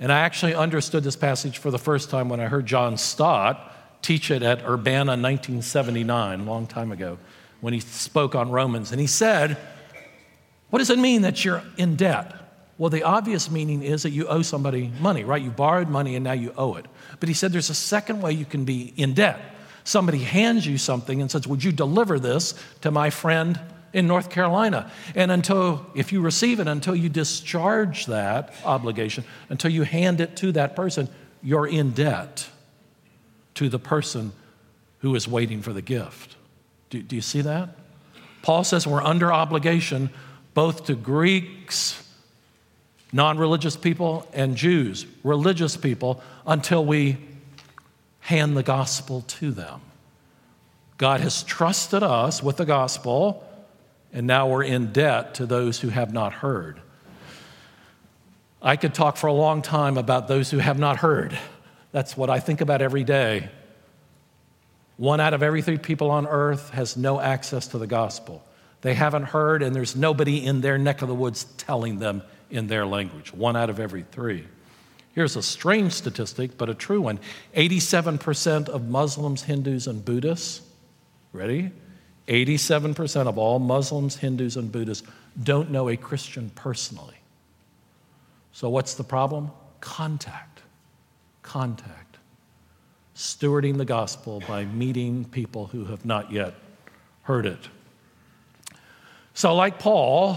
And 0.00 0.12
I 0.12 0.20
actually 0.20 0.54
understood 0.54 1.04
this 1.04 1.16
passage 1.16 1.58
for 1.58 1.70
the 1.70 1.78
first 1.78 2.10
time 2.10 2.28
when 2.28 2.40
I 2.40 2.46
heard 2.46 2.66
John 2.66 2.96
Stott 2.98 3.74
teach 4.02 4.30
it 4.30 4.42
at 4.42 4.62
Urbana 4.62 5.12
1979, 5.12 6.40
a 6.40 6.42
long 6.42 6.66
time 6.66 6.92
ago, 6.92 7.18
when 7.60 7.72
he 7.72 7.80
spoke 7.80 8.34
on 8.34 8.50
Romans. 8.50 8.92
And 8.92 9.00
he 9.00 9.06
said, 9.06 9.56
what 10.70 10.80
does 10.80 10.90
it 10.90 10.98
mean 10.98 11.22
that 11.22 11.44
you're 11.44 11.62
in 11.76 11.96
debt? 11.96 12.34
Well, 12.76 12.90
the 12.90 13.02
obvious 13.02 13.50
meaning 13.50 13.82
is 13.82 14.04
that 14.04 14.10
you 14.10 14.28
owe 14.28 14.42
somebody 14.42 14.92
money, 15.00 15.24
right? 15.24 15.42
You 15.42 15.50
borrowed 15.50 15.88
money 15.88 16.14
and 16.14 16.22
now 16.22 16.32
you 16.32 16.52
owe 16.56 16.74
it. 16.76 16.86
But 17.18 17.28
he 17.28 17.34
said 17.34 17.52
there's 17.52 17.70
a 17.70 17.74
second 17.74 18.22
way 18.22 18.32
you 18.32 18.44
can 18.44 18.64
be 18.64 18.92
in 18.96 19.14
debt. 19.14 19.40
Somebody 19.82 20.18
hands 20.18 20.66
you 20.66 20.78
something 20.78 21.20
and 21.20 21.30
says, 21.30 21.46
Would 21.46 21.64
you 21.64 21.72
deliver 21.72 22.18
this 22.18 22.54
to 22.82 22.90
my 22.90 23.10
friend 23.10 23.58
in 23.92 24.06
North 24.06 24.30
Carolina? 24.30 24.92
And 25.14 25.32
until, 25.32 25.86
if 25.94 26.12
you 26.12 26.20
receive 26.20 26.60
it, 26.60 26.68
until 26.68 26.94
you 26.94 27.08
discharge 27.08 28.06
that 28.06 28.54
obligation, 28.64 29.24
until 29.48 29.72
you 29.72 29.82
hand 29.82 30.20
it 30.20 30.36
to 30.36 30.52
that 30.52 30.76
person, 30.76 31.08
you're 31.42 31.66
in 31.66 31.92
debt 31.92 32.48
to 33.54 33.68
the 33.68 33.78
person 33.78 34.32
who 35.00 35.14
is 35.14 35.26
waiting 35.26 35.62
for 35.62 35.72
the 35.72 35.82
gift. 35.82 36.36
Do, 36.90 37.02
do 37.02 37.16
you 37.16 37.22
see 37.22 37.40
that? 37.40 37.70
Paul 38.42 38.62
says 38.62 38.86
we're 38.86 39.02
under 39.02 39.32
obligation 39.32 40.10
both 40.54 40.86
to 40.86 40.94
Greeks, 40.94 42.02
non 43.12 43.38
religious 43.38 43.76
people, 43.76 44.28
and 44.32 44.56
Jews, 44.56 45.06
religious 45.22 45.76
people, 45.76 46.22
until 46.46 46.84
we 46.84 47.18
hand 48.20 48.56
the 48.56 48.62
gospel 48.62 49.22
to 49.22 49.50
them. 49.50 49.80
God 50.98 51.20
has 51.20 51.42
trusted 51.44 52.02
us 52.02 52.42
with 52.42 52.56
the 52.56 52.64
gospel, 52.64 53.44
and 54.12 54.26
now 54.26 54.48
we're 54.48 54.64
in 54.64 54.92
debt 54.92 55.34
to 55.34 55.46
those 55.46 55.80
who 55.80 55.88
have 55.88 56.12
not 56.12 56.32
heard. 56.32 56.80
I 58.60 58.76
could 58.76 58.92
talk 58.92 59.16
for 59.16 59.28
a 59.28 59.32
long 59.32 59.62
time 59.62 59.96
about 59.96 60.26
those 60.26 60.50
who 60.50 60.58
have 60.58 60.78
not 60.78 60.96
heard. 60.96 61.38
That's 61.92 62.16
what 62.16 62.28
I 62.28 62.40
think 62.40 62.60
about 62.60 62.82
every 62.82 63.04
day. 63.04 63.48
One 64.96 65.20
out 65.20 65.32
of 65.32 65.44
every 65.44 65.62
three 65.62 65.78
people 65.78 66.10
on 66.10 66.26
earth 66.26 66.70
has 66.70 66.96
no 66.96 67.20
access 67.20 67.68
to 67.68 67.78
the 67.78 67.86
gospel. 67.86 68.42
They 68.80 68.94
haven't 68.94 69.24
heard, 69.24 69.62
and 69.62 69.74
there's 69.74 69.96
nobody 69.96 70.44
in 70.44 70.60
their 70.60 70.78
neck 70.78 71.02
of 71.02 71.08
the 71.08 71.14
woods 71.14 71.44
telling 71.56 71.98
them 71.98 72.22
in 72.50 72.68
their 72.68 72.86
language. 72.86 73.32
One 73.32 73.56
out 73.56 73.70
of 73.70 73.80
every 73.80 74.02
three. 74.02 74.46
Here's 75.12 75.34
a 75.36 75.42
strange 75.42 75.92
statistic, 75.92 76.56
but 76.56 76.68
a 76.68 76.74
true 76.74 77.00
one 77.00 77.18
87% 77.56 78.68
of 78.68 78.88
Muslims, 78.88 79.42
Hindus, 79.42 79.86
and 79.86 80.04
Buddhists, 80.04 80.62
ready? 81.32 81.72
87% 82.28 83.26
of 83.26 83.38
all 83.38 83.58
Muslims, 83.58 84.16
Hindus, 84.16 84.56
and 84.56 84.70
Buddhists 84.70 85.06
don't 85.42 85.70
know 85.70 85.88
a 85.88 85.96
Christian 85.96 86.50
personally. 86.54 87.16
So, 88.52 88.68
what's 88.68 88.94
the 88.94 89.04
problem? 89.04 89.50
Contact. 89.80 90.60
Contact. 91.42 92.18
Stewarding 93.14 93.78
the 93.78 93.84
gospel 93.84 94.42
by 94.46 94.66
meeting 94.66 95.24
people 95.24 95.66
who 95.66 95.86
have 95.86 96.04
not 96.04 96.30
yet 96.30 96.54
heard 97.22 97.46
it. 97.46 97.68
So, 99.38 99.54
like 99.54 99.78
Paul, 99.78 100.36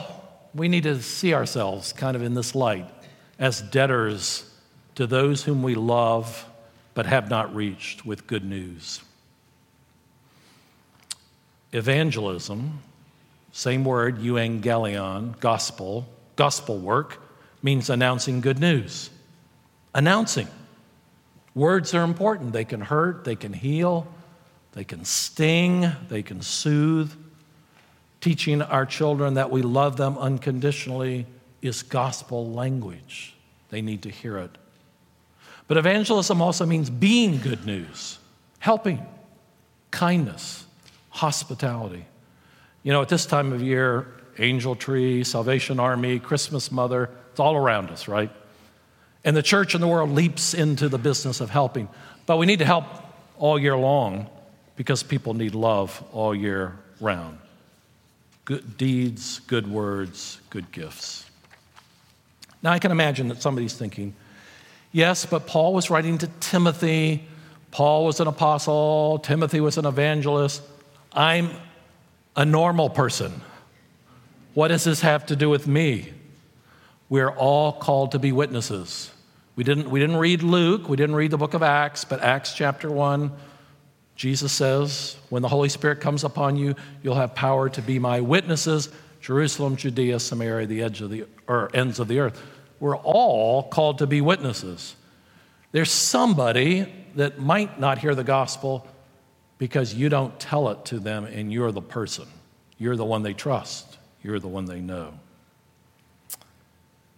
we 0.53 0.67
need 0.67 0.83
to 0.83 1.01
see 1.01 1.33
ourselves 1.33 1.91
kind 1.91 2.15
of 2.15 2.21
in 2.21 2.35
this 2.35 2.53
light 2.53 2.87
as 3.39 3.59
debtors 3.59 4.47
to 4.93 5.07
those 5.07 5.43
whom 5.43 5.63
we 5.63 5.73
love 5.73 6.45
but 6.93 7.07
have 7.07 7.27
not 7.27 7.55
reached 7.55 8.05
with 8.05 8.27
good 8.27 8.45
news. 8.45 9.01
Evangelism, 11.71 12.83
same 13.51 13.85
word, 13.85 14.19
euangelion, 14.19 15.39
gospel, 15.39 16.07
gospel 16.35 16.77
work, 16.77 17.23
means 17.63 17.89
announcing 17.89 18.39
good 18.39 18.59
news. 18.59 19.09
Announcing. 19.95 20.47
Words 21.55 21.95
are 21.95 22.03
important. 22.03 22.53
They 22.53 22.65
can 22.65 22.81
hurt, 22.81 23.23
they 23.23 23.35
can 23.35 23.53
heal, 23.53 24.05
they 24.73 24.83
can 24.83 25.05
sting, 25.05 25.91
they 26.07 26.21
can 26.21 26.43
soothe. 26.43 27.11
Teaching 28.21 28.61
our 28.61 28.85
children 28.85 29.33
that 29.33 29.49
we 29.49 29.63
love 29.63 29.97
them 29.97 30.17
unconditionally 30.17 31.25
is 31.61 31.83
gospel 31.83 32.51
language. 32.51 33.35
They 33.69 33.81
need 33.81 34.03
to 34.03 34.09
hear 34.09 34.37
it. 34.37 34.51
But 35.67 35.77
evangelism 35.77 36.41
also 36.41 36.65
means 36.65 36.89
being 36.89 37.39
good 37.39 37.65
news, 37.65 38.19
helping, 38.59 39.05
kindness, 39.89 40.65
hospitality. 41.09 42.05
You 42.83 42.93
know, 42.93 43.01
at 43.01 43.09
this 43.09 43.25
time 43.25 43.53
of 43.53 43.61
year, 43.61 44.07
Angel 44.37 44.75
Tree, 44.75 45.23
Salvation 45.23 45.79
Army, 45.79 46.19
Christmas 46.19 46.71
Mother, 46.71 47.09
it's 47.31 47.39
all 47.39 47.55
around 47.55 47.89
us, 47.89 48.07
right? 48.07 48.31
And 49.23 49.35
the 49.35 49.43
church 49.43 49.73
and 49.73 49.83
the 49.83 49.87
world 49.87 50.09
leaps 50.09 50.53
into 50.53 50.89
the 50.89 50.97
business 50.97 51.41
of 51.41 51.49
helping. 51.49 51.87
But 52.25 52.37
we 52.37 52.45
need 52.45 52.59
to 52.59 52.65
help 52.65 52.85
all 53.37 53.59
year 53.59 53.77
long 53.77 54.29
because 54.75 55.03
people 55.03 55.33
need 55.33 55.55
love 55.55 56.03
all 56.11 56.35
year 56.35 56.77
round. 56.99 57.37
Good 58.51 58.77
deeds, 58.77 59.39
good 59.47 59.65
words, 59.71 60.41
good 60.49 60.73
gifts. 60.73 61.25
Now, 62.61 62.73
I 62.73 62.79
can 62.79 62.91
imagine 62.91 63.29
that 63.29 63.41
somebody's 63.41 63.75
thinking, 63.75 64.13
yes, 64.91 65.25
but 65.25 65.47
Paul 65.47 65.73
was 65.73 65.89
writing 65.89 66.17
to 66.17 66.27
Timothy. 66.41 67.25
Paul 67.71 68.03
was 68.05 68.19
an 68.19 68.27
apostle. 68.27 69.19
Timothy 69.19 69.61
was 69.61 69.77
an 69.77 69.85
evangelist. 69.85 70.63
I'm 71.13 71.49
a 72.35 72.43
normal 72.43 72.89
person. 72.89 73.39
What 74.53 74.67
does 74.67 74.83
this 74.83 74.99
have 74.99 75.27
to 75.27 75.37
do 75.37 75.49
with 75.49 75.65
me? 75.65 76.11
We're 77.07 77.31
all 77.31 77.71
called 77.71 78.11
to 78.11 78.19
be 78.19 78.33
witnesses. 78.33 79.11
We 79.55 79.63
didn't, 79.63 79.89
we 79.89 80.01
didn't 80.01 80.17
read 80.17 80.43
Luke, 80.43 80.89
we 80.89 80.97
didn't 80.97 81.15
read 81.15 81.31
the 81.31 81.37
book 81.37 81.53
of 81.53 81.63
Acts, 81.63 82.03
but 82.03 82.19
Acts 82.19 82.53
chapter 82.53 82.91
1, 82.91 83.31
Jesus 84.15 84.51
says, 84.51 85.15
When 85.29 85.41
the 85.41 85.47
Holy 85.47 85.69
Spirit 85.69 86.01
comes 86.01 86.23
upon 86.23 86.55
you, 86.55 86.75
you'll 87.01 87.15
have 87.15 87.33
power 87.33 87.69
to 87.69 87.81
be 87.81 87.99
my 87.99 88.21
witnesses, 88.21 88.89
Jerusalem, 89.19 89.75
Judea, 89.75 90.19
Samaria, 90.19 90.67
the 90.67 90.83
edge 90.83 91.01
of 91.01 91.09
the 91.09 91.25
or 91.47 91.69
ends 91.73 91.99
of 91.99 92.07
the 92.07 92.19
earth. 92.19 92.41
We're 92.79 92.97
all 92.97 93.63
called 93.63 93.99
to 93.99 94.07
be 94.07 94.21
witnesses. 94.21 94.95
There's 95.71 95.91
somebody 95.91 96.91
that 97.15 97.39
might 97.39 97.79
not 97.79 97.99
hear 97.99 98.15
the 98.15 98.23
gospel 98.23 98.87
because 99.57 99.93
you 99.93 100.09
don't 100.09 100.39
tell 100.39 100.69
it 100.69 100.85
to 100.85 100.99
them 100.99 101.25
and 101.25 101.53
you're 101.53 101.71
the 101.71 101.81
person. 101.81 102.27
You're 102.77 102.95
the 102.95 103.05
one 103.05 103.21
they 103.21 103.33
trust. 103.33 103.99
You're 104.23 104.39
the 104.39 104.47
one 104.47 104.65
they 104.65 104.81
know. 104.81 105.13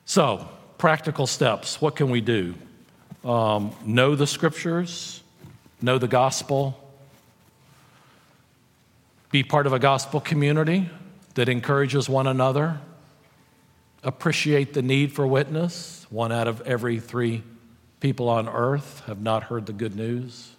So, 0.06 0.49
practical 0.77 1.25
steps. 1.25 1.79
What 1.79 1.95
can 1.95 2.10
we 2.10 2.19
do? 2.19 2.56
Um, 3.23 3.71
know 3.86 4.15
the 4.15 4.27
scriptures, 4.27 5.23
know 5.82 5.97
the 5.97 6.10
gospel, 6.10 6.77
be 9.34 9.41
part 9.41 9.65
of 9.65 9.74
a 9.74 9.80
gospel 9.80 10.19
community 10.19 10.88
that 11.34 11.50
encourages 11.50 12.08
one 12.08 12.28
another, 12.28 12.80
appreciate 14.04 14.76
the 14.76 14.82
need 14.84 15.12
for 15.12 15.26
witness. 15.26 16.06
One 16.12 16.32
out 16.32 16.48
of 16.48 16.62
every 16.62 17.00
three 17.00 17.41
people 18.00 18.30
on 18.30 18.48
earth 18.48 19.02
have 19.08 19.19
not 19.19 19.46
heard 19.46 19.65
the 19.65 19.74
good 19.74 19.96
news. 19.96 20.52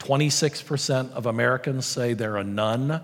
26% 0.00 1.12
of 1.12 1.26
Americans 1.26 1.86
say 1.86 2.12
they're 2.14 2.36
a 2.36 2.42
none. 2.42 3.00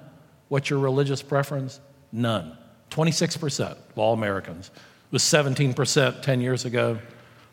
What's 0.49 0.71
your 0.71 0.81
religious 0.81 1.23
preference? 1.23 1.79
None. 2.11 2.59
26% 2.91 3.61
of 3.61 3.79
all 3.95 4.13
Americans 4.13 4.73
It 4.75 5.13
was 5.13 5.23
17% 5.23 6.21
10 6.21 6.41
years 6.41 6.65
ago, 6.65 6.99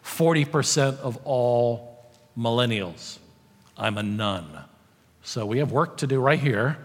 40% 0.04 0.98
of 1.02 1.20
all 1.24 2.10
millennials. 2.36 3.20
I'm 3.78 4.00
a 4.00 4.04
none. 4.04 4.48
So 5.22 5.46
we 5.46 5.60
have 5.60 5.72
work 5.72 5.98
to 5.98 6.08
do 6.08 6.20
right 6.20 6.39
here. 6.39 6.80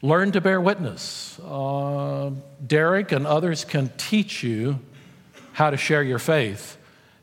Learn 0.00 0.30
to 0.32 0.40
bear 0.40 0.60
witness. 0.60 1.40
Uh, 1.40 2.30
Derek 2.64 3.10
and 3.10 3.26
others 3.26 3.64
can 3.64 3.90
teach 3.96 4.44
you 4.44 4.78
how 5.52 5.70
to 5.70 5.76
share 5.76 6.04
your 6.04 6.20
faith, 6.20 6.76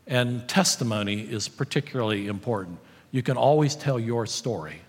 and 0.07 0.45
testimony 0.49 1.21
is 1.21 1.47
particularly 1.47 2.27
important. 2.27 2.77
You 3.11 3.23
can 3.23 3.37
always 3.37 3.75
tell 3.75 3.97
your 3.97 4.25
story. 4.25 4.81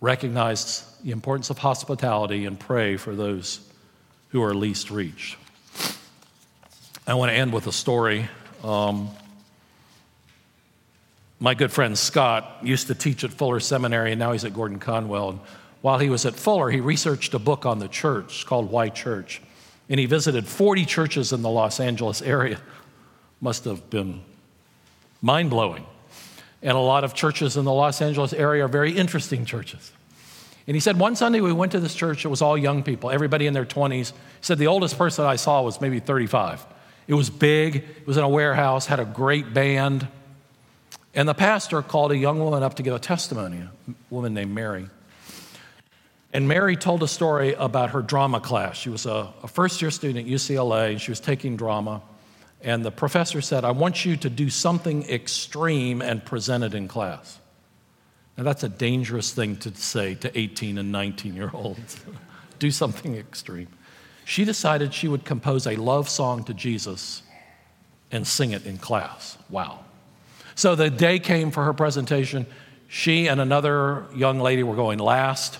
Recognize 0.00 0.96
the 1.02 1.10
importance 1.10 1.50
of 1.50 1.58
hospitality 1.58 2.44
and 2.46 2.58
pray 2.58 2.96
for 2.96 3.16
those 3.16 3.58
who 4.28 4.44
are 4.44 4.54
least 4.54 4.92
reached. 4.92 5.36
I 7.04 7.14
want 7.14 7.32
to 7.32 7.36
end 7.36 7.52
with 7.52 7.66
a 7.66 7.72
story. 7.72 8.28
Um, 8.62 9.10
my 11.40 11.54
good 11.54 11.72
friend 11.72 11.98
Scott 11.98 12.58
used 12.62 12.86
to 12.86 12.94
teach 12.94 13.24
at 13.24 13.32
Fuller 13.32 13.58
Seminary, 13.58 14.12
and 14.12 14.20
now 14.20 14.30
he's 14.30 14.44
at 14.44 14.54
Gordon 14.54 14.78
Conwell. 14.78 15.40
While 15.82 15.98
he 15.98 16.08
was 16.08 16.24
at 16.24 16.34
Fuller, 16.34 16.70
he 16.70 16.80
researched 16.80 17.34
a 17.34 17.38
book 17.38 17.66
on 17.66 17.80
the 17.80 17.88
church 17.88 18.46
called 18.46 18.70
Why 18.70 18.88
Church. 18.88 19.42
And 19.88 20.00
he 20.00 20.06
visited 20.06 20.46
40 20.46 20.86
churches 20.86 21.32
in 21.32 21.42
the 21.42 21.50
Los 21.50 21.80
Angeles 21.80 22.22
area. 22.22 22.60
Must 23.40 23.64
have 23.64 23.90
been 23.90 24.22
mind 25.20 25.50
blowing. 25.50 25.84
And 26.62 26.76
a 26.76 26.80
lot 26.80 27.02
of 27.02 27.14
churches 27.14 27.56
in 27.56 27.64
the 27.64 27.72
Los 27.72 28.00
Angeles 28.00 28.32
area 28.32 28.64
are 28.64 28.68
very 28.68 28.92
interesting 28.92 29.44
churches. 29.44 29.90
And 30.68 30.76
he 30.76 30.80
said, 30.80 30.96
one 30.96 31.16
Sunday 31.16 31.40
we 31.40 31.52
went 31.52 31.72
to 31.72 31.80
this 31.80 31.94
church, 31.94 32.24
it 32.24 32.28
was 32.28 32.40
all 32.40 32.56
young 32.56 32.84
people, 32.84 33.10
everybody 33.10 33.48
in 33.48 33.52
their 33.52 33.64
20s. 33.64 34.10
He 34.10 34.14
said, 34.40 34.58
the 34.58 34.68
oldest 34.68 34.96
person 34.96 35.24
I 35.24 35.34
saw 35.34 35.62
was 35.62 35.80
maybe 35.80 35.98
35. 35.98 36.64
It 37.08 37.14
was 37.14 37.30
big, 37.30 37.76
it 37.76 38.06
was 38.06 38.16
in 38.16 38.22
a 38.22 38.28
warehouse, 38.28 38.86
had 38.86 39.00
a 39.00 39.04
great 39.04 39.52
band. 39.52 40.06
And 41.14 41.28
the 41.28 41.34
pastor 41.34 41.82
called 41.82 42.12
a 42.12 42.16
young 42.16 42.38
woman 42.38 42.62
up 42.62 42.74
to 42.74 42.84
give 42.84 42.94
a 42.94 43.00
testimony, 43.00 43.58
a 43.58 43.92
woman 44.08 44.34
named 44.34 44.54
Mary. 44.54 44.88
And 46.32 46.48
Mary 46.48 46.76
told 46.76 47.02
a 47.02 47.08
story 47.08 47.52
about 47.54 47.90
her 47.90 48.00
drama 48.00 48.40
class. 48.40 48.76
She 48.76 48.88
was 48.88 49.04
a, 49.04 49.32
a 49.42 49.48
first 49.48 49.82
year 49.82 49.90
student 49.90 50.26
at 50.26 50.32
UCLA, 50.32 50.92
and 50.92 51.00
she 51.00 51.10
was 51.10 51.20
taking 51.20 51.56
drama. 51.56 52.02
And 52.62 52.84
the 52.84 52.90
professor 52.90 53.40
said, 53.40 53.64
I 53.64 53.72
want 53.72 54.04
you 54.04 54.16
to 54.18 54.30
do 54.30 54.48
something 54.48 55.02
extreme 55.08 56.00
and 56.00 56.24
present 56.24 56.64
it 56.64 56.74
in 56.74 56.88
class. 56.88 57.38
Now, 58.38 58.44
that's 58.44 58.62
a 58.62 58.68
dangerous 58.68 59.32
thing 59.32 59.56
to 59.56 59.74
say 59.74 60.14
to 60.16 60.38
18 60.38 60.78
and 60.78 60.90
19 60.90 61.34
year 61.34 61.50
olds. 61.52 62.00
do 62.58 62.70
something 62.70 63.16
extreme. 63.16 63.68
She 64.24 64.44
decided 64.44 64.94
she 64.94 65.08
would 65.08 65.24
compose 65.24 65.66
a 65.66 65.74
love 65.76 66.08
song 66.08 66.44
to 66.44 66.54
Jesus 66.54 67.22
and 68.12 68.26
sing 68.26 68.52
it 68.52 68.64
in 68.64 68.78
class. 68.78 69.36
Wow. 69.50 69.80
So 70.54 70.76
the 70.76 70.88
day 70.88 71.18
came 71.18 71.50
for 71.50 71.64
her 71.64 71.72
presentation. 71.72 72.46
She 72.86 73.26
and 73.26 73.40
another 73.40 74.06
young 74.14 74.38
lady 74.38 74.62
were 74.62 74.76
going 74.76 75.00
last. 75.00 75.58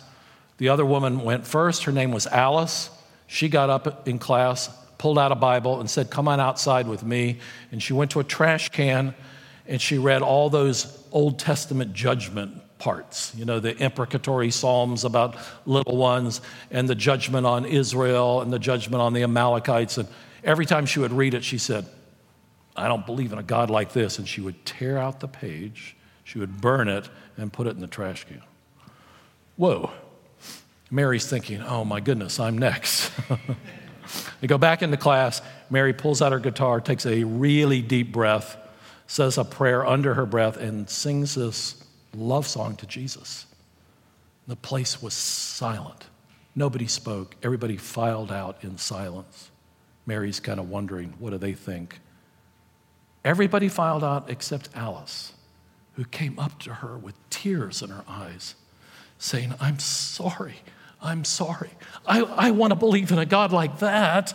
The 0.62 0.68
other 0.68 0.86
woman 0.86 1.24
went 1.24 1.44
first. 1.44 1.82
Her 1.82 1.90
name 1.90 2.12
was 2.12 2.28
Alice. 2.28 2.88
She 3.26 3.48
got 3.48 3.68
up 3.68 4.06
in 4.06 4.20
class, 4.20 4.68
pulled 4.96 5.18
out 5.18 5.32
a 5.32 5.34
Bible, 5.34 5.80
and 5.80 5.90
said, 5.90 6.08
Come 6.08 6.28
on 6.28 6.38
outside 6.38 6.86
with 6.86 7.02
me. 7.02 7.40
And 7.72 7.82
she 7.82 7.92
went 7.92 8.12
to 8.12 8.20
a 8.20 8.24
trash 8.24 8.68
can 8.68 9.12
and 9.66 9.80
she 9.80 9.98
read 9.98 10.22
all 10.22 10.50
those 10.50 11.04
Old 11.10 11.40
Testament 11.40 11.94
judgment 11.94 12.78
parts. 12.78 13.34
You 13.36 13.44
know, 13.44 13.58
the 13.58 13.76
imprecatory 13.76 14.52
psalms 14.52 15.04
about 15.04 15.36
little 15.66 15.96
ones, 15.96 16.40
and 16.70 16.88
the 16.88 16.94
judgment 16.94 17.44
on 17.44 17.64
Israel, 17.64 18.40
and 18.40 18.52
the 18.52 18.60
judgment 18.60 19.02
on 19.02 19.14
the 19.14 19.24
Amalekites. 19.24 19.98
And 19.98 20.08
every 20.44 20.64
time 20.64 20.86
she 20.86 21.00
would 21.00 21.12
read 21.12 21.34
it, 21.34 21.42
she 21.42 21.58
said, 21.58 21.86
I 22.76 22.86
don't 22.86 23.04
believe 23.04 23.32
in 23.32 23.38
a 23.40 23.42
God 23.42 23.68
like 23.68 23.92
this. 23.92 24.20
And 24.20 24.28
she 24.28 24.40
would 24.40 24.64
tear 24.64 24.96
out 24.96 25.18
the 25.18 25.26
page, 25.26 25.96
she 26.22 26.38
would 26.38 26.60
burn 26.60 26.88
it, 26.88 27.08
and 27.36 27.52
put 27.52 27.66
it 27.66 27.70
in 27.70 27.80
the 27.80 27.88
trash 27.88 28.26
can. 28.26 28.42
Whoa. 29.56 29.90
Mary's 30.92 31.26
thinking, 31.26 31.62
oh 31.62 31.86
my 31.86 32.00
goodness, 32.00 32.38
I'm 32.38 32.58
next. 32.58 33.10
they 34.40 34.46
go 34.46 34.58
back 34.58 34.82
into 34.82 34.98
class. 34.98 35.40
Mary 35.70 35.94
pulls 35.94 36.20
out 36.20 36.32
her 36.32 36.38
guitar, 36.38 36.82
takes 36.82 37.06
a 37.06 37.24
really 37.24 37.80
deep 37.80 38.12
breath, 38.12 38.58
says 39.06 39.38
a 39.38 39.44
prayer 39.44 39.86
under 39.86 40.12
her 40.12 40.26
breath, 40.26 40.58
and 40.58 40.88
sings 40.90 41.34
this 41.34 41.82
love 42.14 42.46
song 42.46 42.76
to 42.76 42.86
Jesus. 42.86 43.46
The 44.46 44.54
place 44.54 45.00
was 45.00 45.14
silent. 45.14 46.04
Nobody 46.54 46.86
spoke. 46.86 47.36
Everybody 47.42 47.78
filed 47.78 48.30
out 48.30 48.62
in 48.62 48.76
silence. 48.76 49.50
Mary's 50.04 50.40
kind 50.40 50.60
of 50.60 50.68
wondering, 50.68 51.14
what 51.18 51.30
do 51.30 51.38
they 51.38 51.54
think? 51.54 52.00
Everybody 53.24 53.68
filed 53.68 54.04
out 54.04 54.28
except 54.28 54.68
Alice, 54.74 55.32
who 55.94 56.04
came 56.04 56.38
up 56.38 56.58
to 56.60 56.74
her 56.74 56.98
with 56.98 57.14
tears 57.30 57.80
in 57.80 57.88
her 57.88 58.04
eyes, 58.06 58.56
saying, 59.16 59.54
I'm 59.58 59.78
sorry. 59.78 60.56
I'm 61.02 61.24
sorry. 61.24 61.70
I, 62.06 62.20
I 62.22 62.50
want 62.52 62.70
to 62.70 62.76
believe 62.76 63.10
in 63.12 63.18
a 63.18 63.26
God 63.26 63.52
like 63.52 63.80
that, 63.80 64.32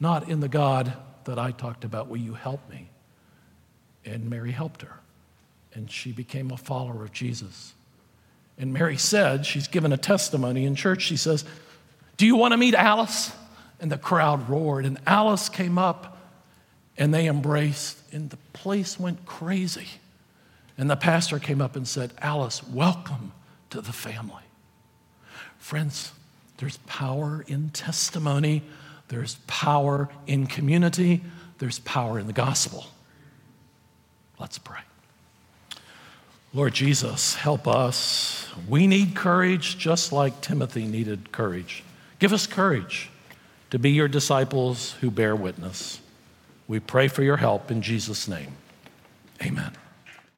not 0.00 0.28
in 0.28 0.40
the 0.40 0.48
God 0.48 0.92
that 1.24 1.38
I 1.38 1.52
talked 1.52 1.84
about. 1.84 2.08
Will 2.08 2.18
you 2.18 2.34
help 2.34 2.68
me? 2.68 2.90
And 4.04 4.28
Mary 4.28 4.52
helped 4.52 4.82
her, 4.82 5.00
and 5.74 5.90
she 5.90 6.12
became 6.12 6.50
a 6.50 6.56
follower 6.56 7.04
of 7.04 7.12
Jesus. 7.12 7.74
And 8.58 8.72
Mary 8.72 8.96
said, 8.96 9.46
she's 9.46 9.68
given 9.68 9.92
a 9.92 9.96
testimony 9.96 10.64
in 10.64 10.74
church. 10.74 11.02
She 11.02 11.16
says, 11.16 11.44
Do 12.16 12.26
you 12.26 12.36
want 12.36 12.52
to 12.52 12.56
meet 12.56 12.74
Alice? 12.74 13.32
And 13.80 13.92
the 13.92 13.98
crowd 13.98 14.48
roared, 14.48 14.86
and 14.86 14.98
Alice 15.06 15.48
came 15.48 15.78
up 15.78 16.16
And 16.98 17.12
they 17.12 17.26
embraced, 17.26 17.98
and 18.12 18.30
the 18.30 18.38
place 18.54 18.98
went 18.98 19.26
crazy. 19.26 19.88
And 20.78 20.90
the 20.90 20.96
pastor 20.96 21.38
came 21.38 21.60
up 21.60 21.76
and 21.76 21.86
said, 21.86 22.12
Alice, 22.18 22.66
welcome 22.66 23.32
to 23.70 23.80
the 23.80 23.92
family. 23.92 24.45
Friends, 25.66 26.12
there's 26.58 26.76
power 26.86 27.44
in 27.48 27.70
testimony, 27.70 28.62
there's 29.08 29.34
power 29.48 30.08
in 30.28 30.46
community, 30.46 31.22
there's 31.58 31.80
power 31.80 32.20
in 32.20 32.28
the 32.28 32.32
gospel. 32.32 32.86
Let's 34.38 34.58
pray. 34.58 34.78
Lord 36.54 36.72
Jesus, 36.72 37.34
help 37.34 37.66
us. 37.66 38.48
We 38.68 38.86
need 38.86 39.16
courage 39.16 39.76
just 39.76 40.12
like 40.12 40.40
Timothy 40.40 40.84
needed 40.84 41.32
courage. 41.32 41.82
Give 42.20 42.32
us 42.32 42.46
courage 42.46 43.10
to 43.70 43.78
be 43.80 43.90
your 43.90 44.06
disciples 44.06 44.92
who 45.00 45.10
bear 45.10 45.34
witness. 45.34 46.00
We 46.68 46.78
pray 46.78 47.08
for 47.08 47.24
your 47.24 47.38
help 47.38 47.72
in 47.72 47.82
Jesus' 47.82 48.28
name. 48.28 48.52
Amen. 49.42 49.72